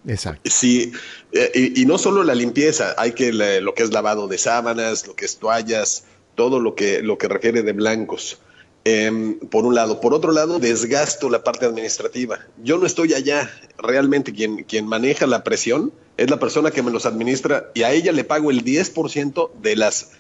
Exacto. 0.08 0.41
Sí, 0.49 0.91
eh, 1.32 1.73
y, 1.75 1.86
no 1.86 1.97
solo 1.97 2.23
la 2.23 2.36
limpieza, 2.36 2.95
hay 2.97 3.12
que 3.12 3.32
lo 3.34 3.73
que 3.73 3.84
es 3.84 3.91
lavado 3.91 4.27
de 4.27 4.38
sábanas, 4.38 5.08
lo 5.08 5.15
que 5.15 5.25
es 5.25 5.38
toallas, 5.38 6.06
todo 6.36 6.60
lo 6.60 6.75
que, 6.75 7.01
lo 7.01 7.17
que 7.17 7.27
refiere 7.27 7.62
de 7.62 7.73
blancos. 7.73 8.39
Em, 8.84 9.38
por 9.38 9.65
un 9.65 9.75
lado. 9.75 10.01
Por 10.01 10.13
otro 10.13 10.32
lado, 10.32 10.58
desgasto 10.58 11.30
la 11.30 11.43
parte 11.43 11.67
administrativa. 11.67 12.39
Yo 12.63 12.80
no 12.80 12.88
estoy 12.88 13.13
allá. 13.13 13.51
Realmente 13.77 14.34
quien, 14.34 14.63
quien 14.63 14.88
maneja 14.88 15.27
la 15.27 15.43
presión 15.43 15.93
es 16.17 16.32
la 16.32 16.39
persona 16.39 16.71
que 16.71 16.82
me 16.82 16.89
los 16.89 17.06
administra 17.06 17.69
y 17.75 17.84
a 17.84 17.91
ella 17.91 18.12
le 18.12 18.23
pago 18.23 18.49
el 18.49 18.65
10% 18.65 19.51
de 19.62 19.75
las, 19.75 20.13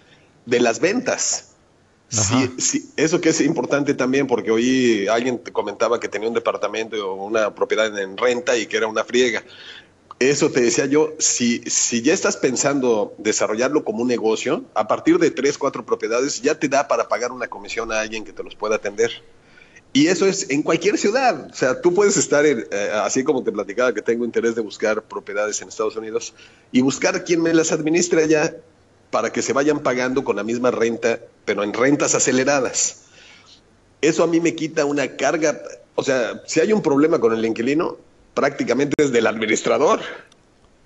de 0.45 0.59
las 0.59 0.79
ventas. 0.79 1.47
Sí, 2.11 2.91
eso 2.97 3.21
que 3.21 3.29
es 3.29 3.39
importante 3.39 3.93
también, 3.93 4.27
porque 4.27 4.51
hoy 4.51 5.07
alguien 5.07 5.39
te 5.39 5.53
comentaba 5.53 5.97
que 5.97 6.09
tenía 6.09 6.27
un 6.27 6.33
departamento 6.33 6.97
o 7.09 7.25
una 7.25 7.55
propiedad 7.55 7.97
en 7.97 8.17
renta 8.17 8.57
y 8.57 8.65
que 8.65 8.75
era 8.75 8.87
una 8.87 9.05
friega. 9.05 9.43
eso 10.19 10.51
te 10.51 10.59
decía 10.59 10.85
yo, 10.87 11.13
si, 11.19 11.59
si 11.59 12.01
ya 12.01 12.13
estás 12.13 12.35
pensando 12.35 13.13
desarrollarlo 13.17 13.85
como 13.85 14.01
un 14.01 14.09
negocio, 14.09 14.65
a 14.75 14.89
partir 14.89 15.19
de 15.19 15.31
tres, 15.31 15.57
cuatro 15.57 15.85
propiedades 15.85 16.41
ya 16.41 16.59
te 16.59 16.67
da 16.67 16.87
para 16.87 17.07
pagar 17.07 17.31
una 17.31 17.47
comisión 17.47 17.93
a 17.93 18.01
alguien 18.01 18.25
que 18.25 18.33
te 18.33 18.43
los 18.43 18.55
pueda 18.55 18.75
atender. 18.75 19.09
Y 19.93 20.07
eso 20.07 20.25
es 20.25 20.49
en 20.49 20.63
cualquier 20.63 20.97
ciudad. 20.97 21.49
O 21.49 21.53
sea, 21.53 21.81
tú 21.81 21.93
puedes 21.93 22.17
estar, 22.17 22.45
en, 22.45 22.65
eh, 22.71 22.91
así 22.93 23.23
como 23.23 23.43
te 23.43 23.51
platicaba 23.51 23.93
que 23.93 24.01
tengo 24.01 24.25
interés 24.25 24.55
de 24.55 24.61
buscar 24.61 25.03
propiedades 25.03 25.61
en 25.61 25.69
Estados 25.69 25.95
Unidos, 25.95 26.33
y 26.71 26.81
buscar 26.81 27.23
quien 27.23 27.41
me 27.41 27.53
las 27.53 27.71
administre 27.71 28.23
allá 28.23 28.55
para 29.11 29.31
que 29.31 29.41
se 29.41 29.53
vayan 29.53 29.81
pagando 29.81 30.23
con 30.23 30.37
la 30.37 30.43
misma 30.43 30.71
renta, 30.71 31.19
pero 31.45 31.63
en 31.63 31.73
rentas 31.73 32.15
aceleradas. 32.15 33.03
Eso 34.01 34.23
a 34.23 34.27
mí 34.27 34.39
me 34.39 34.55
quita 34.55 34.85
una 34.85 35.15
carga. 35.15 35.61
O 35.95 36.03
sea, 36.03 36.41
si 36.47 36.59
hay 36.59 36.73
un 36.73 36.81
problema 36.81 37.19
con 37.19 37.33
el 37.33 37.45
inquilino, 37.45 37.97
prácticamente 38.33 38.95
es 38.97 39.11
del 39.11 39.27
administrador. 39.27 39.99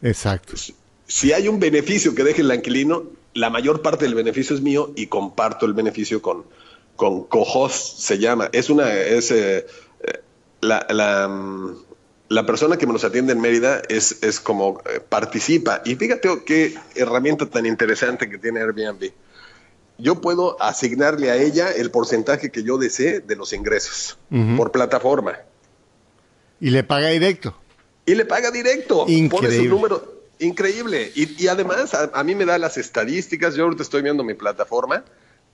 Exacto. 0.01 0.55
Si 1.07 1.31
hay 1.31 1.47
un 1.47 1.59
beneficio 1.59 2.13
que 2.15 2.23
deje 2.23 2.41
el 2.41 2.53
inquilino, 2.53 3.03
la 3.33 3.49
mayor 3.49 3.81
parte 3.81 4.05
del 4.05 4.15
beneficio 4.15 4.55
es 4.55 4.61
mío 4.61 4.91
y 4.95 5.07
comparto 5.07 5.65
el 5.65 5.73
beneficio 5.73 6.21
con, 6.21 6.43
con 6.95 7.23
Cojos, 7.25 7.73
se 7.73 8.17
llama. 8.17 8.49
Es 8.51 8.69
una, 8.69 8.91
es 8.91 9.31
eh, 9.31 9.65
la, 10.61 10.85
la, 10.89 11.27
mm, 11.27 11.84
la, 12.29 12.45
persona 12.45 12.77
que 12.77 12.87
me 12.87 12.93
nos 12.93 13.03
atiende 13.03 13.33
en 13.33 13.41
Mérida 13.41 13.81
es, 13.89 14.23
es 14.23 14.39
como 14.39 14.81
eh, 14.85 14.99
participa. 14.99 15.81
Y 15.85 15.95
fíjate 15.95 16.29
qué 16.45 16.75
herramienta 16.95 17.45
tan 17.45 17.65
interesante 17.65 18.29
que 18.29 18.37
tiene 18.37 18.61
Airbnb. 18.61 19.11
Yo 19.97 20.19
puedo 20.19 20.61
asignarle 20.61 21.31
a 21.31 21.37
ella 21.37 21.71
el 21.71 21.89
porcentaje 21.89 22.51
que 22.51 22.63
yo 22.63 22.77
desee 22.77 23.21
de 23.21 23.35
los 23.35 23.53
ingresos 23.53 24.17
por 24.57 24.71
plataforma. 24.71 25.39
Y 26.59 26.69
le 26.69 26.83
paga 26.83 27.09
directo. 27.09 27.55
Y 28.05 28.15
le 28.15 28.25
paga 28.25 28.51
directo. 28.51 29.05
Increíble. 29.07 29.29
Pone 29.29 29.55
su 29.55 29.69
número. 29.69 30.15
Increíble. 30.39 31.11
Y, 31.15 31.43
y 31.43 31.47
además, 31.47 31.93
a, 31.93 32.23
mí 32.23 32.35
me 32.35 32.45
da 32.45 32.57
las 32.57 32.77
estadísticas. 32.77 33.55
Yo 33.55 33.63
ahorita 33.63 33.83
estoy 33.83 34.01
viendo 34.01 34.23
mi 34.23 34.33
plataforma 34.33 35.05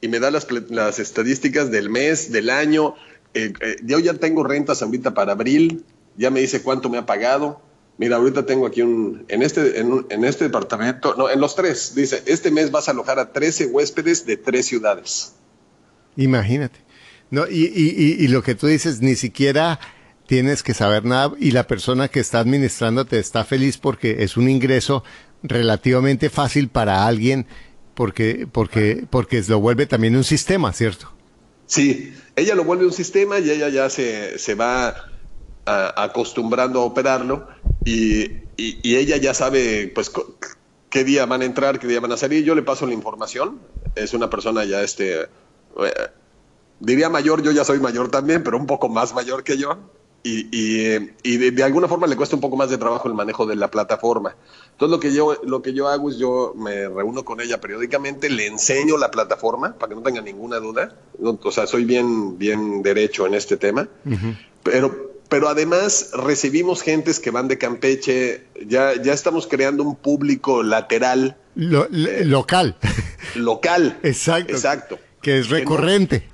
y 0.02 0.08
me 0.08 0.20
da 0.20 0.32
las, 0.32 0.48
las 0.70 0.98
estadísticas 0.98 1.70
del 1.70 1.90
mes, 1.90 2.32
del 2.32 2.50
año. 2.50 2.96
Eh, 3.36 3.54
eh, 3.62 3.76
yo 3.84 4.00
ya 4.00 4.16
tengo 4.16 4.44
rentas 4.44 4.82
ahorita 4.82 5.14
para 5.14 5.34
abril. 5.34 5.86
Ya 6.18 6.30
me 6.30 6.40
dice 6.40 6.62
cuánto 6.62 6.90
me 6.90 6.98
ha 6.98 7.06
pagado. 7.06 7.62
Mira, 7.98 8.16
ahorita 8.16 8.46
tengo 8.46 8.66
aquí 8.66 8.82
un, 8.82 9.26
en 9.28 9.44
este, 9.44 9.80
en, 9.80 10.06
en, 10.10 10.26
este 10.26 10.46
departamento, 10.46 11.14
no, 11.16 11.30
en 11.30 11.40
los 11.40 11.56
tres, 11.56 11.94
dice, 11.94 12.24
este 12.26 12.50
mes 12.50 12.72
vas 12.72 12.88
a 12.88 12.92
alojar 12.92 13.20
a 13.20 13.32
13 13.32 13.68
huéspedes 13.68 14.26
de 14.26 14.38
tres 14.38 14.66
ciudades. 14.66 15.34
Imagínate. 16.16 16.80
No, 17.30 17.48
y, 17.48 17.66
y, 17.66 18.24
y, 18.24 18.28
lo 18.28 18.42
que 18.44 18.56
tú 18.56 18.68
dices, 18.68 19.02
ni 19.02 19.16
siquiera 19.16 19.80
tienes 20.26 20.64
que 20.64 20.74
saber 20.74 21.06
nada 21.06 21.34
y 21.40 21.52
la 21.52 21.68
persona 21.68 22.08
que 22.08 22.20
está 22.20 22.40
administrándote 22.40 23.20
está 23.20 23.46
feliz 23.46 23.78
porque 23.78 24.24
es 24.24 24.36
un 24.36 24.50
ingreso 24.50 25.04
relativamente 25.44 26.30
fácil 26.30 26.70
para 26.70 27.06
alguien 27.06 27.46
porque 27.94 28.48
porque 28.52 29.06
porque 29.10 29.44
lo 29.48 29.60
vuelve 29.60 29.86
también 29.86 30.16
un 30.16 30.24
sistema, 30.24 30.74
¿cierto? 30.74 31.12
Sí, 31.68 32.14
ella 32.36 32.56
lo 32.56 32.64
vuelve 32.64 32.86
un 32.86 32.94
sistema 32.94 33.40
y 33.40 33.50
ella 33.50 33.70
ya 33.70 33.90
se, 33.90 34.40
se 34.40 34.56
va 34.56 35.11
acostumbrando 35.66 36.82
a 36.82 36.86
operarlo 36.86 37.48
y, 37.86 38.44
y, 38.58 38.96
ella 38.96 39.18
ya 39.18 39.34
sabe 39.34 39.92
pues 39.94 40.12
qué 40.90 41.04
día 41.04 41.26
van 41.26 41.42
a 41.42 41.46
entrar, 41.46 41.80
qué 41.80 41.88
día 41.88 42.00
van 42.00 42.12
a 42.12 42.18
salir. 42.18 42.44
Yo 42.44 42.56
le 42.56 42.64
paso 42.64 42.86
la 42.86 42.94
información. 42.94 43.60
Es 43.96 44.14
una 44.14 44.30
persona 44.30 44.64
ya 44.66 44.82
este 44.82 45.22
eh, 45.22 45.28
diría 46.80 47.10
mayor, 47.10 47.42
yo 47.42 47.52
ya 47.52 47.64
soy 47.64 47.80
mayor 47.80 48.10
también, 48.10 48.44
pero 48.44 48.58
un 48.58 48.68
poco 48.68 48.90
más 48.90 49.14
mayor 49.14 49.44
que 49.44 49.58
yo 49.58 49.78
y, 50.24 50.48
y, 51.24 51.38
de, 51.38 51.64
alguna 51.64 51.88
forma 51.88 52.06
le 52.06 52.16
cuesta 52.16 52.36
un 52.36 52.42
poco 52.42 52.56
más 52.56 52.70
de 52.70 52.78
trabajo 52.78 53.08
el 53.08 53.16
manejo 53.16 53.46
de 53.46 53.56
la 53.56 53.72
plataforma. 53.72 54.36
Entonces 54.72 54.92
lo 54.92 55.00
que 55.00 55.14
yo 55.14 55.36
lo 55.44 55.62
que 55.62 55.74
yo 55.74 55.88
hago 55.88 56.10
es 56.10 56.18
yo 56.18 56.54
me 56.56 56.88
reúno 56.88 57.26
con 57.26 57.42
ella 57.42 57.60
periódicamente, 57.60 58.30
le 58.30 58.46
enseño 58.48 58.98
la 58.98 59.10
plataforma 59.10 59.74
para 59.74 59.90
que 59.90 59.96
no 59.96 60.04
tenga 60.04 60.22
ninguna 60.22 60.60
duda. 60.60 60.96
o 61.20 61.52
sea, 61.52 61.66
soy 61.66 61.86
bien 61.86 62.38
bien 62.38 62.84
derecho 62.84 63.26
en 63.26 63.34
este 63.34 63.58
tema. 63.58 63.88
Pero 64.64 65.11
pero 65.32 65.48
además 65.48 66.10
recibimos 66.14 66.84
gentes 66.84 67.22
que 67.22 67.32
van 67.32 67.48
de 67.48 67.58
Campeche, 67.58 68.44
ya 68.68 69.02
ya 69.02 69.14
estamos 69.14 69.48
creando 69.48 69.82
un 69.82 69.96
público 69.96 70.62
lateral 70.62 71.38
local. 71.56 72.76
Local. 73.36 73.98
Exacto. 74.04 74.52
Exacto. 74.52 75.00
Que 75.22 75.40
es 75.40 75.50
recurrente. 75.50 76.28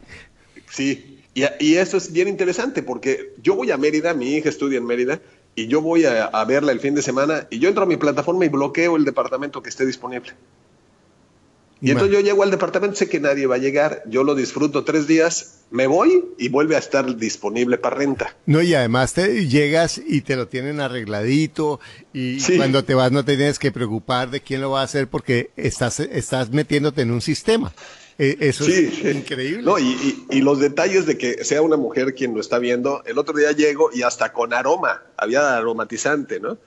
sí, 0.72 1.22
y, 1.36 1.76
eso 1.76 1.98
es 1.98 2.12
bien 2.12 2.28
interesante 2.28 2.82
porque 2.82 3.36
yo 3.44 3.56
voy 3.56 3.70
a 3.70 3.78
Mérida, 3.78 4.16
mi 4.16 4.34
hija 4.34 4.50
estudia 4.50 4.80
en 4.80 4.86
Mérida, 4.88 5.22
y 5.54 5.68
yo 5.68 5.80
voy 5.84 6.06
a, 6.06 6.44
verla 6.46 6.72
el 6.72 6.80
fin 6.80 6.96
de 6.96 7.04
semana 7.04 7.46
y 7.52 7.60
yo 7.60 7.70
entro 7.70 7.84
a 7.84 7.86
mi 7.86 7.98
plataforma 7.98 8.46
y 8.46 8.50
bloqueo 8.50 8.96
el 8.96 9.06
departamento 9.06 9.62
que 9.62 9.70
esté 9.70 9.86
disponible. 9.86 10.32
Y 11.82 11.92
entonces 11.92 12.16
yo 12.16 12.22
llego 12.22 12.44
al 12.44 12.52
departamento, 12.52 12.96
sé 12.96 13.08
que 13.08 13.20
nadie 13.20 13.46
va 13.46 13.56
a 13.56 13.60
llegar, 13.60 14.04
yo 14.08 14.24
lo 14.24 14.34
disfruto 14.34 14.84
tres 14.84 15.06
días, 15.06 15.60
me 15.70 15.86
voy 15.86 16.26
y 16.38 16.50
vuelve 16.50 16.76
a 16.76 16.80
estar 16.80 17.16
disponible 17.18 17.78
para 17.78 17.98
renta. 17.98 18.36
No, 18.46 18.62
y 18.62 18.74
además 18.74 19.14
te 19.14 19.48
llegas 19.48 20.02
y 20.06 20.22
te 20.22 20.36
lo 20.36 20.48
tienen 20.48 20.80
arregladito 20.80 21.80
y 22.14 22.42
cuando 22.58 22.84
te 22.84 22.96
vas 22.96 23.12
no 23.12 23.24
te 23.24 23.36
tienes 23.36 23.60
que 23.60 23.72
preocupar 23.72 24.32
de 24.32 24.42
quién 24.42 24.62
lo 24.62 24.72
va 24.72 24.82
a 24.82 24.86
hacer 24.86 25.08
porque 25.08 25.52
estás, 25.56 26.00
estás 26.00 26.50
metiéndote 26.50 27.02
en 27.02 27.12
un 27.12 27.22
sistema. 27.22 27.74
Eh, 28.20 28.38
eso 28.40 28.66
es 28.66 29.16
increíble. 29.16 29.62
No, 29.62 29.78
y, 29.78 30.26
y, 30.32 30.42
los 30.42 30.60
detalles 30.60 31.06
de 31.06 31.20
que 31.20 31.44
sea 31.44 31.62
una 31.62 31.78
mujer 31.78 32.16
quien 32.16 32.34
lo 32.34 32.42
está 32.42 32.58
viendo. 32.58 33.04
El 33.06 33.20
otro 33.20 33.38
día 33.38 33.52
llego 33.52 33.92
y 33.94 34.02
hasta 34.02 34.34
con 34.34 34.54
aroma, 34.54 35.04
había 35.18 35.56
aromatizante, 35.56 36.40
¿no? 36.40 36.58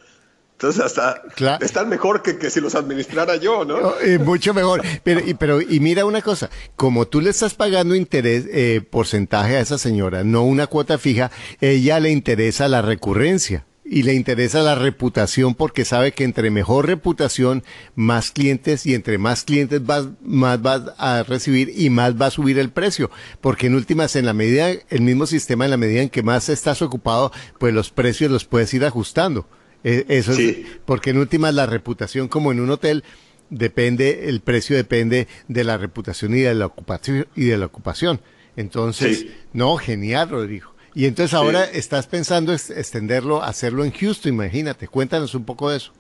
Entonces 0.60 0.84
hasta 0.84 1.22
están 1.62 1.88
mejor 1.88 2.20
que, 2.20 2.36
que, 2.36 2.50
si 2.50 2.60
los 2.60 2.74
administrara 2.74 3.36
yo, 3.36 3.64
¿no? 3.64 3.98
Eh, 4.04 4.18
mucho 4.18 4.52
mejor. 4.52 4.82
Pero 5.02 5.20
y, 5.26 5.32
pero, 5.32 5.62
y 5.62 5.80
mira 5.80 6.04
una 6.04 6.20
cosa, 6.20 6.50
como 6.76 7.08
tú 7.08 7.22
le 7.22 7.30
estás 7.30 7.54
pagando 7.54 7.94
interés, 7.94 8.44
eh, 8.50 8.82
porcentaje 8.82 9.56
a 9.56 9.60
esa 9.60 9.78
señora, 9.78 10.22
no 10.22 10.42
una 10.42 10.66
cuota 10.66 10.98
fija, 10.98 11.30
ella 11.62 11.98
le 11.98 12.10
interesa 12.10 12.68
la 12.68 12.82
recurrencia 12.82 13.64
y 13.86 14.02
le 14.02 14.12
interesa 14.12 14.60
la 14.60 14.74
reputación 14.74 15.54
porque 15.54 15.86
sabe 15.86 16.12
que 16.12 16.24
entre 16.24 16.50
mejor 16.50 16.86
reputación, 16.86 17.64
más 17.94 18.30
clientes 18.30 18.84
y 18.84 18.94
entre 18.94 19.16
más 19.16 19.44
clientes 19.44 19.86
vas, 19.86 20.08
más 20.20 20.60
vas 20.60 20.82
a 20.98 21.22
recibir 21.22 21.72
y 21.74 21.88
más 21.88 22.20
va 22.20 22.26
a 22.26 22.30
subir 22.30 22.58
el 22.58 22.68
precio. 22.68 23.10
Porque 23.40 23.68
en 23.68 23.76
últimas, 23.76 24.14
en 24.14 24.26
la 24.26 24.34
medida, 24.34 24.68
el 24.68 25.00
mismo 25.00 25.24
sistema, 25.24 25.64
en 25.64 25.70
la 25.70 25.78
medida 25.78 26.02
en 26.02 26.10
que 26.10 26.22
más 26.22 26.50
estás 26.50 26.82
ocupado, 26.82 27.32
pues 27.58 27.72
los 27.72 27.90
precios 27.90 28.30
los 28.30 28.44
puedes 28.44 28.74
ir 28.74 28.84
ajustando. 28.84 29.48
Eh, 29.84 30.04
eso 30.08 30.32
es, 30.32 30.58
porque 30.84 31.10
en 31.10 31.18
últimas 31.18 31.54
la 31.54 31.66
reputación 31.66 32.28
como 32.28 32.52
en 32.52 32.60
un 32.60 32.70
hotel 32.70 33.02
depende, 33.48 34.28
el 34.28 34.40
precio 34.40 34.76
depende 34.76 35.26
de 35.48 35.64
la 35.64 35.76
reputación 35.76 36.34
y 36.34 36.40
de 36.40 36.54
la 36.54 36.66
ocupación 36.66 37.26
y 37.34 37.46
de 37.46 37.58
la 37.58 37.66
ocupación. 37.66 38.20
Entonces, 38.56 39.26
no, 39.52 39.76
genial, 39.76 40.28
Rodrigo. 40.30 40.74
Y 40.94 41.06
entonces 41.06 41.34
ahora 41.34 41.64
estás 41.64 42.06
pensando 42.06 42.52
extenderlo, 42.52 43.42
hacerlo 43.42 43.84
en 43.84 43.92
Houston, 43.92 44.32
imagínate. 44.32 44.88
Cuéntanos 44.88 45.34
un 45.34 45.44
poco 45.44 45.70
de 45.70 45.76
eso. 45.76 45.92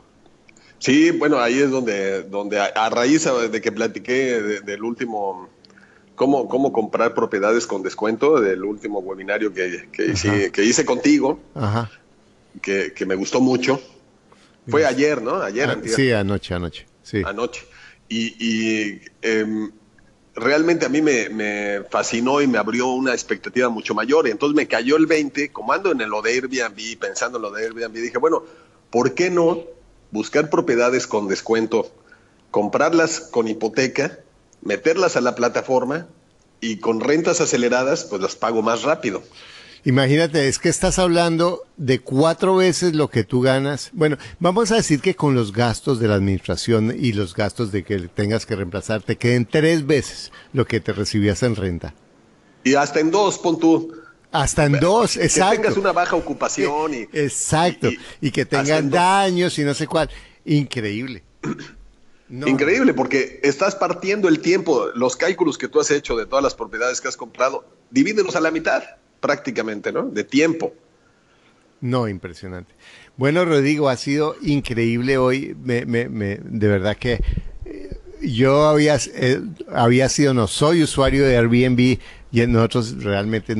Sí, 0.78 1.10
bueno, 1.10 1.38
ahí 1.38 1.58
es 1.58 1.70
donde, 1.70 2.22
donde 2.22 2.58
a, 2.58 2.90
raíz 2.90 3.28
de 3.50 3.60
que 3.60 3.70
platiqué 3.70 4.60
del 4.64 4.82
último, 4.82 5.48
cómo, 6.14 6.48
cómo 6.48 6.72
comprar 6.72 7.14
propiedades 7.14 7.66
con 7.66 7.82
descuento, 7.82 8.40
del 8.40 8.64
último 8.64 8.98
webinario 9.00 9.52
que, 9.52 9.88
que, 9.92 10.64
hice, 10.64 10.84
contigo, 10.84 11.38
Que, 12.62 12.92
que, 12.94 13.06
me 13.06 13.14
gustó 13.14 13.40
mucho. 13.40 13.80
Fue 14.68 14.84
ayer, 14.84 15.22
¿no? 15.22 15.42
Ayer. 15.42 15.68
Ah, 15.70 15.78
sí, 15.84 16.12
anoche, 16.12 16.54
anoche. 16.54 16.86
Sí. 17.02 17.22
Anoche. 17.24 17.62
Y, 18.08 18.34
y 18.38 19.00
em, 19.22 19.70
realmente 20.34 20.86
a 20.86 20.88
mí 20.88 21.02
me, 21.02 21.82
fascinó 21.90 22.40
y 22.40 22.46
me 22.46 22.58
abrió 22.58 22.88
una 22.88 23.12
expectativa 23.12 23.68
mucho 23.68 23.94
mayor. 23.94 24.26
Y 24.26 24.30
entonces 24.30 24.56
me 24.56 24.66
cayó 24.66 24.96
el 24.96 25.06
20, 25.06 25.52
como 25.52 25.72
ando 25.72 25.92
en 25.92 26.08
lo 26.08 26.22
de 26.22 26.32
Airbnb, 26.32 26.98
pensando 26.98 27.38
en 27.38 27.42
lo 27.42 27.50
de 27.50 27.64
Airbnb, 27.64 27.92
dije, 27.92 28.18
bueno, 28.18 28.44
¿por 28.90 29.14
qué 29.14 29.30
no 29.30 29.64
buscar 30.10 30.50
propiedades 30.50 31.06
con 31.06 31.28
descuento, 31.28 31.90
comprarlas 32.50 33.20
con 33.20 33.48
hipoteca, 33.48 34.18
meterlas 34.62 35.16
a 35.16 35.20
la 35.20 35.34
plataforma 35.34 36.08
y 36.60 36.78
con 36.78 37.00
rentas 37.00 37.40
aceleradas, 37.40 38.04
pues 38.04 38.20
las 38.20 38.36
pago 38.36 38.62
más 38.62 38.82
rápido? 38.82 39.22
Imagínate, 39.84 40.46
es 40.48 40.58
que 40.58 40.68
estás 40.68 40.98
hablando 40.98 41.62
de 41.76 42.00
cuatro 42.00 42.56
veces 42.56 42.94
lo 42.94 43.08
que 43.08 43.24
tú 43.24 43.40
ganas. 43.40 43.90
Bueno, 43.92 44.18
vamos 44.38 44.70
a 44.72 44.76
decir 44.76 45.00
que 45.00 45.14
con 45.14 45.34
los 45.34 45.52
gastos 45.52 45.98
de 46.00 46.08
la 46.08 46.16
administración 46.16 46.94
y 46.98 47.12
los 47.12 47.34
gastos 47.34 47.72
de 47.72 47.82
que 47.82 47.98
tengas 48.08 48.44
que 48.44 48.56
reemplazar, 48.56 49.02
te 49.02 49.16
queden 49.16 49.46
tres 49.46 49.86
veces 49.86 50.32
lo 50.52 50.66
que 50.66 50.80
te 50.80 50.92
recibías 50.92 51.42
en 51.42 51.56
renta. 51.56 51.94
Y 52.62 52.74
hasta 52.74 53.00
en 53.00 53.10
dos, 53.10 53.38
pon 53.38 53.58
tú. 53.58 53.94
Hasta 54.32 54.66
en 54.66 54.78
dos, 54.78 55.16
exacto. 55.16 55.50
Que 55.50 55.62
tengas 55.62 55.76
una 55.78 55.92
baja 55.92 56.14
ocupación. 56.14 56.92
Y, 56.92 57.08
exacto. 57.12 57.88
Y, 58.20 58.30
que 58.30 58.44
tengan 58.44 58.90
daños 58.90 59.58
y 59.58 59.64
no 59.64 59.72
sé 59.72 59.86
cuál. 59.86 60.10
Increíble. 60.44 61.22
Increíble, 62.28 62.94
porque 62.94 63.40
estás 63.42 63.74
partiendo 63.74 64.28
el 64.28 64.40
tiempo, 64.40 64.88
los 64.94 65.16
cálculos 65.16 65.58
que 65.58 65.66
tú 65.66 65.80
has 65.80 65.90
hecho 65.90 66.16
de 66.16 66.26
todas 66.26 66.44
las 66.44 66.54
propiedades 66.54 67.00
que 67.00 67.08
has 67.08 67.16
comprado, 67.16 67.64
divídelos 67.90 68.36
a 68.36 68.40
la 68.40 68.52
mitad 68.52 68.84
prácticamente, 69.20 69.92
¿no? 69.92 70.06
De 70.06 70.24
tiempo. 70.24 70.72
No, 71.80 72.08
impresionante. 72.08 72.74
Bueno, 73.16 73.44
Rodrigo, 73.44 73.88
ha 73.88 73.96
sido 73.96 74.36
increíble 74.42 75.18
hoy. 75.18 75.56
Me, 75.62 75.86
me, 75.86 76.08
me, 76.08 76.36
de 76.36 76.68
verdad 76.68 76.96
que 76.96 77.22
eh, 77.64 77.96
yo 78.22 78.66
había, 78.66 78.98
eh, 79.14 79.40
había 79.72 80.08
sido, 80.08 80.34
no 80.34 80.46
soy 80.46 80.82
usuario 80.82 81.24
de 81.24 81.36
Airbnb 81.36 81.98
y 82.32 82.46
nosotros 82.46 83.02
realmente 83.02 83.54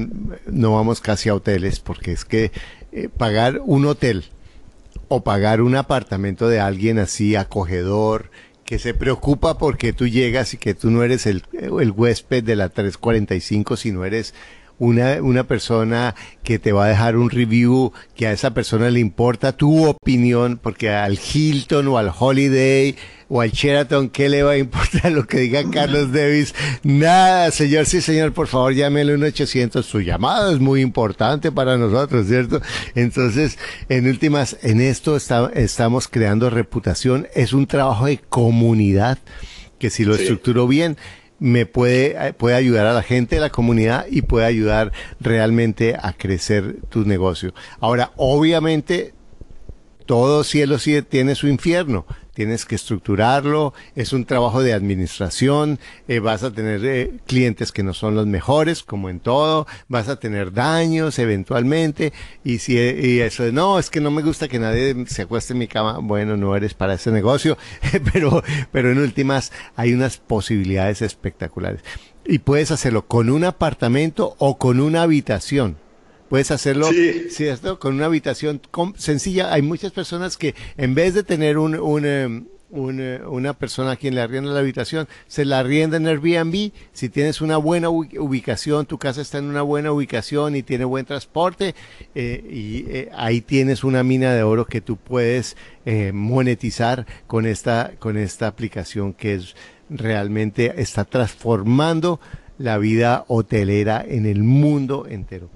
no 0.47 0.75
vamos 0.75 1.01
casi 1.01 1.29
a 1.29 1.35
hoteles 1.35 1.81
porque 1.81 2.13
es 2.13 2.25
que 2.25 2.53
eh, 2.93 3.09
pagar 3.09 3.61
un 3.65 3.87
hotel 3.87 4.25
o 5.09 5.25
pagar 5.25 5.61
un 5.61 5.77
apartamento 5.77 6.49
de 6.49 6.61
alguien 6.61 6.99
así 6.99 7.37
acogedor, 7.37 8.31
que 8.65 8.79
se 8.79 8.95
preocupa 8.95 9.59
porque 9.59 9.93
tú 9.93 10.07
llegas 10.07 10.55
y 10.55 10.57
que 10.57 10.75
tú 10.75 10.91
no 10.91 11.03
eres 11.03 11.27
el, 11.27 11.43
el 11.53 11.91
huésped 11.91 12.45
de 12.45 12.55
la 12.55 12.69
345, 12.69 13.77
sino 13.77 14.05
eres 14.05 14.33
una, 14.81 15.23
una 15.23 15.45
persona 15.45 16.17
que 16.43 16.59
te 16.59 16.73
va 16.73 16.87
a 16.87 16.89
dejar 16.89 17.17
un 17.17 17.31
review, 17.31 17.93
que 18.17 18.27
a 18.27 18.33
esa 18.33 18.53
persona 18.55 18.91
le 18.91 18.99
importa 18.99 19.53
tu 19.53 19.87
opinión, 19.87 20.59
porque 20.61 20.91
al 20.91 21.19
Hilton 21.19 21.87
o 21.87 21.99
al 21.99 22.11
Holiday 22.19 22.97
o 23.29 23.43
al 23.43 23.53
Sheraton, 23.53 24.09
¿qué 24.09 24.31
le 24.31 24.43
va 24.43 24.53
a 24.53 24.59
importar 24.59 25.13
lo 25.13 25.27
que 25.27 25.41
diga 25.41 25.63
Carlos 25.71 26.13
Davis? 26.13 26.55
Nada, 26.83 27.51
señor, 27.51 27.85
sí, 27.85 28.01
señor, 28.01 28.33
por 28.33 28.49
favor, 28.49 28.73
llámele 28.73 29.15
un 29.15 29.23
800. 29.23 29.85
Su 29.85 30.01
llamada 30.01 30.51
es 30.51 30.61
muy 30.61 30.81
importante 30.81 31.53
para 31.53 31.77
nosotros, 31.77 32.27
¿cierto? 32.27 32.63
Entonces, 32.95 33.59
en 33.91 34.09
últimas, 34.09 34.57
en 34.63 34.81
esto 34.81 35.15
está, 35.15 35.51
estamos 35.55 36.09
creando 36.09 36.49
reputación. 36.49 37.29
Es 37.35 37.53
un 37.53 37.67
trabajo 37.67 38.07
de 38.07 38.17
comunidad 38.17 39.19
que 39.79 39.91
si 39.91 40.05
lo 40.05 40.15
sí. 40.15 40.23
estructuro 40.23 40.67
bien, 40.67 40.97
me 41.41 41.67
puede, 41.67 42.29
eh, 42.29 42.33
puede 42.33 42.55
ayudar 42.55 42.87
a 42.87 42.93
la 42.93 43.03
gente 43.03 43.37
de 43.37 43.41
la 43.41 43.51
comunidad 43.51 44.07
y 44.09 44.23
puede 44.23 44.47
ayudar 44.47 44.93
realmente 45.19 45.97
a 46.01 46.13
crecer 46.13 46.77
tu 46.91 47.05
negocio. 47.05 47.53
Ahora, 47.81 48.13
obviamente, 48.17 49.15
todo 50.11 50.43
cielo 50.43 50.79
tiene 51.09 51.37
su 51.37 51.47
infierno. 51.47 52.05
Tienes 52.35 52.65
que 52.65 52.75
estructurarlo, 52.75 53.75
es 53.95 54.13
un 54.13 54.25
trabajo 54.25 54.61
de 54.61 54.73
administración, 54.73 55.79
eh, 56.09 56.19
vas 56.19 56.43
a 56.43 56.51
tener 56.51 56.85
eh, 56.85 57.13
clientes 57.29 57.71
que 57.71 57.85
no 57.85 57.95
son 57.95 58.17
los 58.17 58.27
mejores, 58.27 58.83
como 58.83 59.09
en 59.09 59.21
todo, 59.21 59.69
vas 59.87 60.09
a 60.09 60.19
tener 60.19 60.53
daños 60.53 61.21
eventualmente, 61.21 62.13
y 62.43 62.59
si 62.59 62.73
y 62.77 63.21
eso 63.21 63.53
no, 63.53 63.79
es 63.79 63.89
que 63.89 64.01
no 64.01 64.11
me 64.11 64.23
gusta 64.23 64.49
que 64.49 64.59
nadie 64.59 64.97
se 65.07 65.23
acueste 65.23 65.53
en 65.53 65.61
mi 65.61 65.69
cama, 65.69 65.99
bueno, 66.03 66.37
no 66.37 66.57
eres 66.57 66.75
para 66.75 66.95
ese 66.95 67.13
negocio, 67.13 67.57
pero, 68.13 68.43
pero 68.73 68.91
en 68.91 68.99
últimas 68.99 69.53
hay 69.77 69.93
unas 69.93 70.17
posibilidades 70.17 71.03
espectaculares. 71.03 71.83
Y 72.27 72.41
puedes 72.41 72.73
hacerlo 72.73 73.07
con 73.07 73.31
un 73.31 73.45
apartamento 73.45 74.35
o 74.39 74.59
con 74.59 74.81
una 74.81 75.03
habitación. 75.03 75.77
Puedes 76.31 76.51
hacerlo 76.51 76.87
Sí. 76.91 77.27
¿cierto? 77.29 77.79
con 77.79 77.95
una 77.97 78.07
habitación 78.07 78.63
sencilla. 78.97 79.53
Hay 79.53 79.61
muchas 79.61 79.93
personas 79.93 80.39
que 80.39 80.55
en 80.79 80.95
vez 80.95 81.13
de 81.13 81.23
tener 81.25 81.59
un, 81.59 81.75
un, 81.75 82.05
eh, 82.07 82.43
un, 82.71 83.01
eh, 83.01 83.21
una 83.27 83.53
persona 83.53 83.91
a 83.91 83.97
quien 83.97 84.15
le 84.15 84.21
arrienda 84.21 84.53
la 84.53 84.61
habitación, 84.61 85.09
se 85.27 85.45
la 85.45 85.59
arrienda 85.59 85.97
en 85.97 86.07
Airbnb. 86.07 86.71
Si 86.93 87.09
tienes 87.09 87.41
una 87.41 87.57
buena 87.57 87.89
ubi- 87.91 88.17
ubicación, 88.17 88.87
tu 88.87 88.97
casa 88.97 89.21
está 89.23 89.39
en 89.39 89.47
una 89.47 89.63
buena 89.63 89.91
ubicación 89.91 90.55
y 90.55 90.63
tiene 90.63 90.85
buen 90.85 91.05
transporte, 91.05 91.75
eh, 92.15 92.45
y 92.49 92.85
eh, 92.89 93.11
ahí 93.17 93.41
tienes 93.41 93.83
una 93.83 94.05
mina 94.05 94.33
de 94.33 94.45
oro 94.45 94.67
que 94.67 94.81
tú 94.81 94.97
puedes 94.97 95.57
eh, 95.85 96.13
monetizar 96.15 97.07
con 97.27 97.45
esta, 97.45 97.91
con 97.99 98.17
esta 98.17 98.47
aplicación 98.47 99.15
que 99.15 99.35
es 99.35 99.57
realmente 99.93 100.75
está 100.81 101.05
transformando 101.05 102.21
la 102.61 102.77
vida 102.77 103.25
hotelera 103.29 104.05
en 104.07 104.27
el 104.27 104.43
mundo 104.43 105.07
entero. 105.09 105.49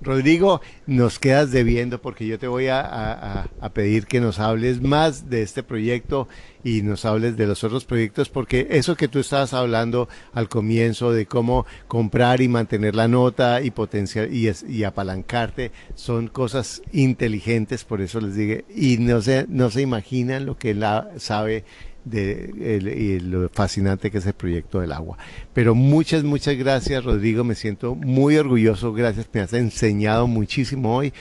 Rodrigo, 0.00 0.60
nos 0.86 1.18
quedas 1.18 1.50
debiendo 1.50 2.00
porque 2.00 2.26
yo 2.26 2.38
te 2.38 2.46
voy 2.46 2.68
a, 2.68 2.80
a- 2.80 3.68
pedir 3.70 4.06
que 4.06 4.20
nos 4.20 4.38
hables 4.38 4.80
más 4.80 5.28
de 5.28 5.42
este 5.42 5.62
proyecto 5.62 6.28
y 6.62 6.82
nos 6.82 7.04
hables 7.04 7.36
de 7.36 7.46
los 7.46 7.64
otros 7.64 7.84
proyectos 7.84 8.28
porque 8.28 8.68
eso 8.70 8.96
que 8.96 9.08
tú 9.08 9.18
estabas 9.18 9.54
hablando 9.54 10.08
al 10.32 10.48
comienzo 10.48 11.12
de 11.12 11.26
cómo 11.26 11.66
comprar 11.88 12.40
y 12.40 12.48
mantener 12.48 12.94
la 12.94 13.08
nota 13.08 13.60
y 13.62 13.70
potenciar 13.72 14.32
y, 14.32 14.48
y 14.68 14.84
apalancarte 14.84 15.72
son 15.96 16.28
cosas 16.28 16.82
inteligentes, 16.92 17.82
por 17.84 18.00
eso 18.00 18.20
les 18.20 18.36
digo, 18.36 18.60
y 18.74 18.98
no 18.98 19.20
se, 19.22 19.46
no 19.48 19.70
se 19.70 19.80
imaginan 19.82 20.46
lo 20.46 20.56
que 20.58 20.70
él 20.70 20.84
ha- 20.84 21.08
sabe 21.16 21.64
de 22.04 22.50
el- 22.76 22.88
y 22.88 23.20
lo 23.20 23.48
fascinante 23.48 24.10
que 24.10 24.18
es 24.18 24.26
el 24.26 24.32
proyecto 24.32 24.80
del 24.80 24.92
agua. 24.92 25.18
Pero 25.54 25.74
muchas, 25.74 26.24
muchas 26.24 26.56
gracias, 26.56 27.04
Rodrigo. 27.04 27.44
Me 27.44 27.54
siento 27.54 27.94
muy 27.94 28.36
orgulloso. 28.36 28.92
Gracias, 28.92 29.28
me 29.32 29.40
has 29.40 29.52
enseñado 29.52 30.26
muchísimo 30.26 30.96
hoy 30.96 31.12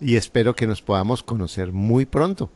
y 0.00 0.16
espero 0.16 0.54
que 0.54 0.66
nos 0.66 0.82
podamos 0.82 1.22
conocer 1.22 1.72
muy 1.72 2.06
pronto. 2.06 2.50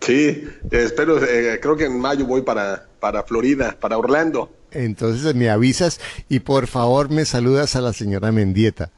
Sí, 0.00 0.44
espero, 0.70 1.22
eh, 1.24 1.58
creo 1.60 1.76
que 1.76 1.86
en 1.86 1.98
mayo 2.00 2.24
voy 2.24 2.42
para, 2.42 2.86
para 3.00 3.24
Florida, 3.24 3.76
para 3.80 3.98
Orlando. 3.98 4.52
Entonces 4.70 5.34
me 5.34 5.50
avisas 5.50 6.00
y 6.28 6.40
por 6.40 6.66
favor 6.66 7.10
me 7.10 7.24
saludas 7.24 7.74
a 7.74 7.80
la 7.80 7.92
señora 7.92 8.30
Mendieta. 8.30 8.90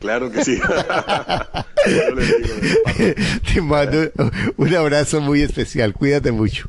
Claro 0.00 0.32
que 0.32 0.44
sí. 0.44 0.58
Yo 1.86 2.14
les 2.14 2.42
digo, 2.42 2.54
de 2.98 3.16
Te 3.54 3.60
mando 3.60 4.10
un 4.56 4.74
abrazo 4.74 5.20
muy 5.20 5.42
especial. 5.42 5.92
Cuídate 5.94 6.32
mucho. 6.32 6.68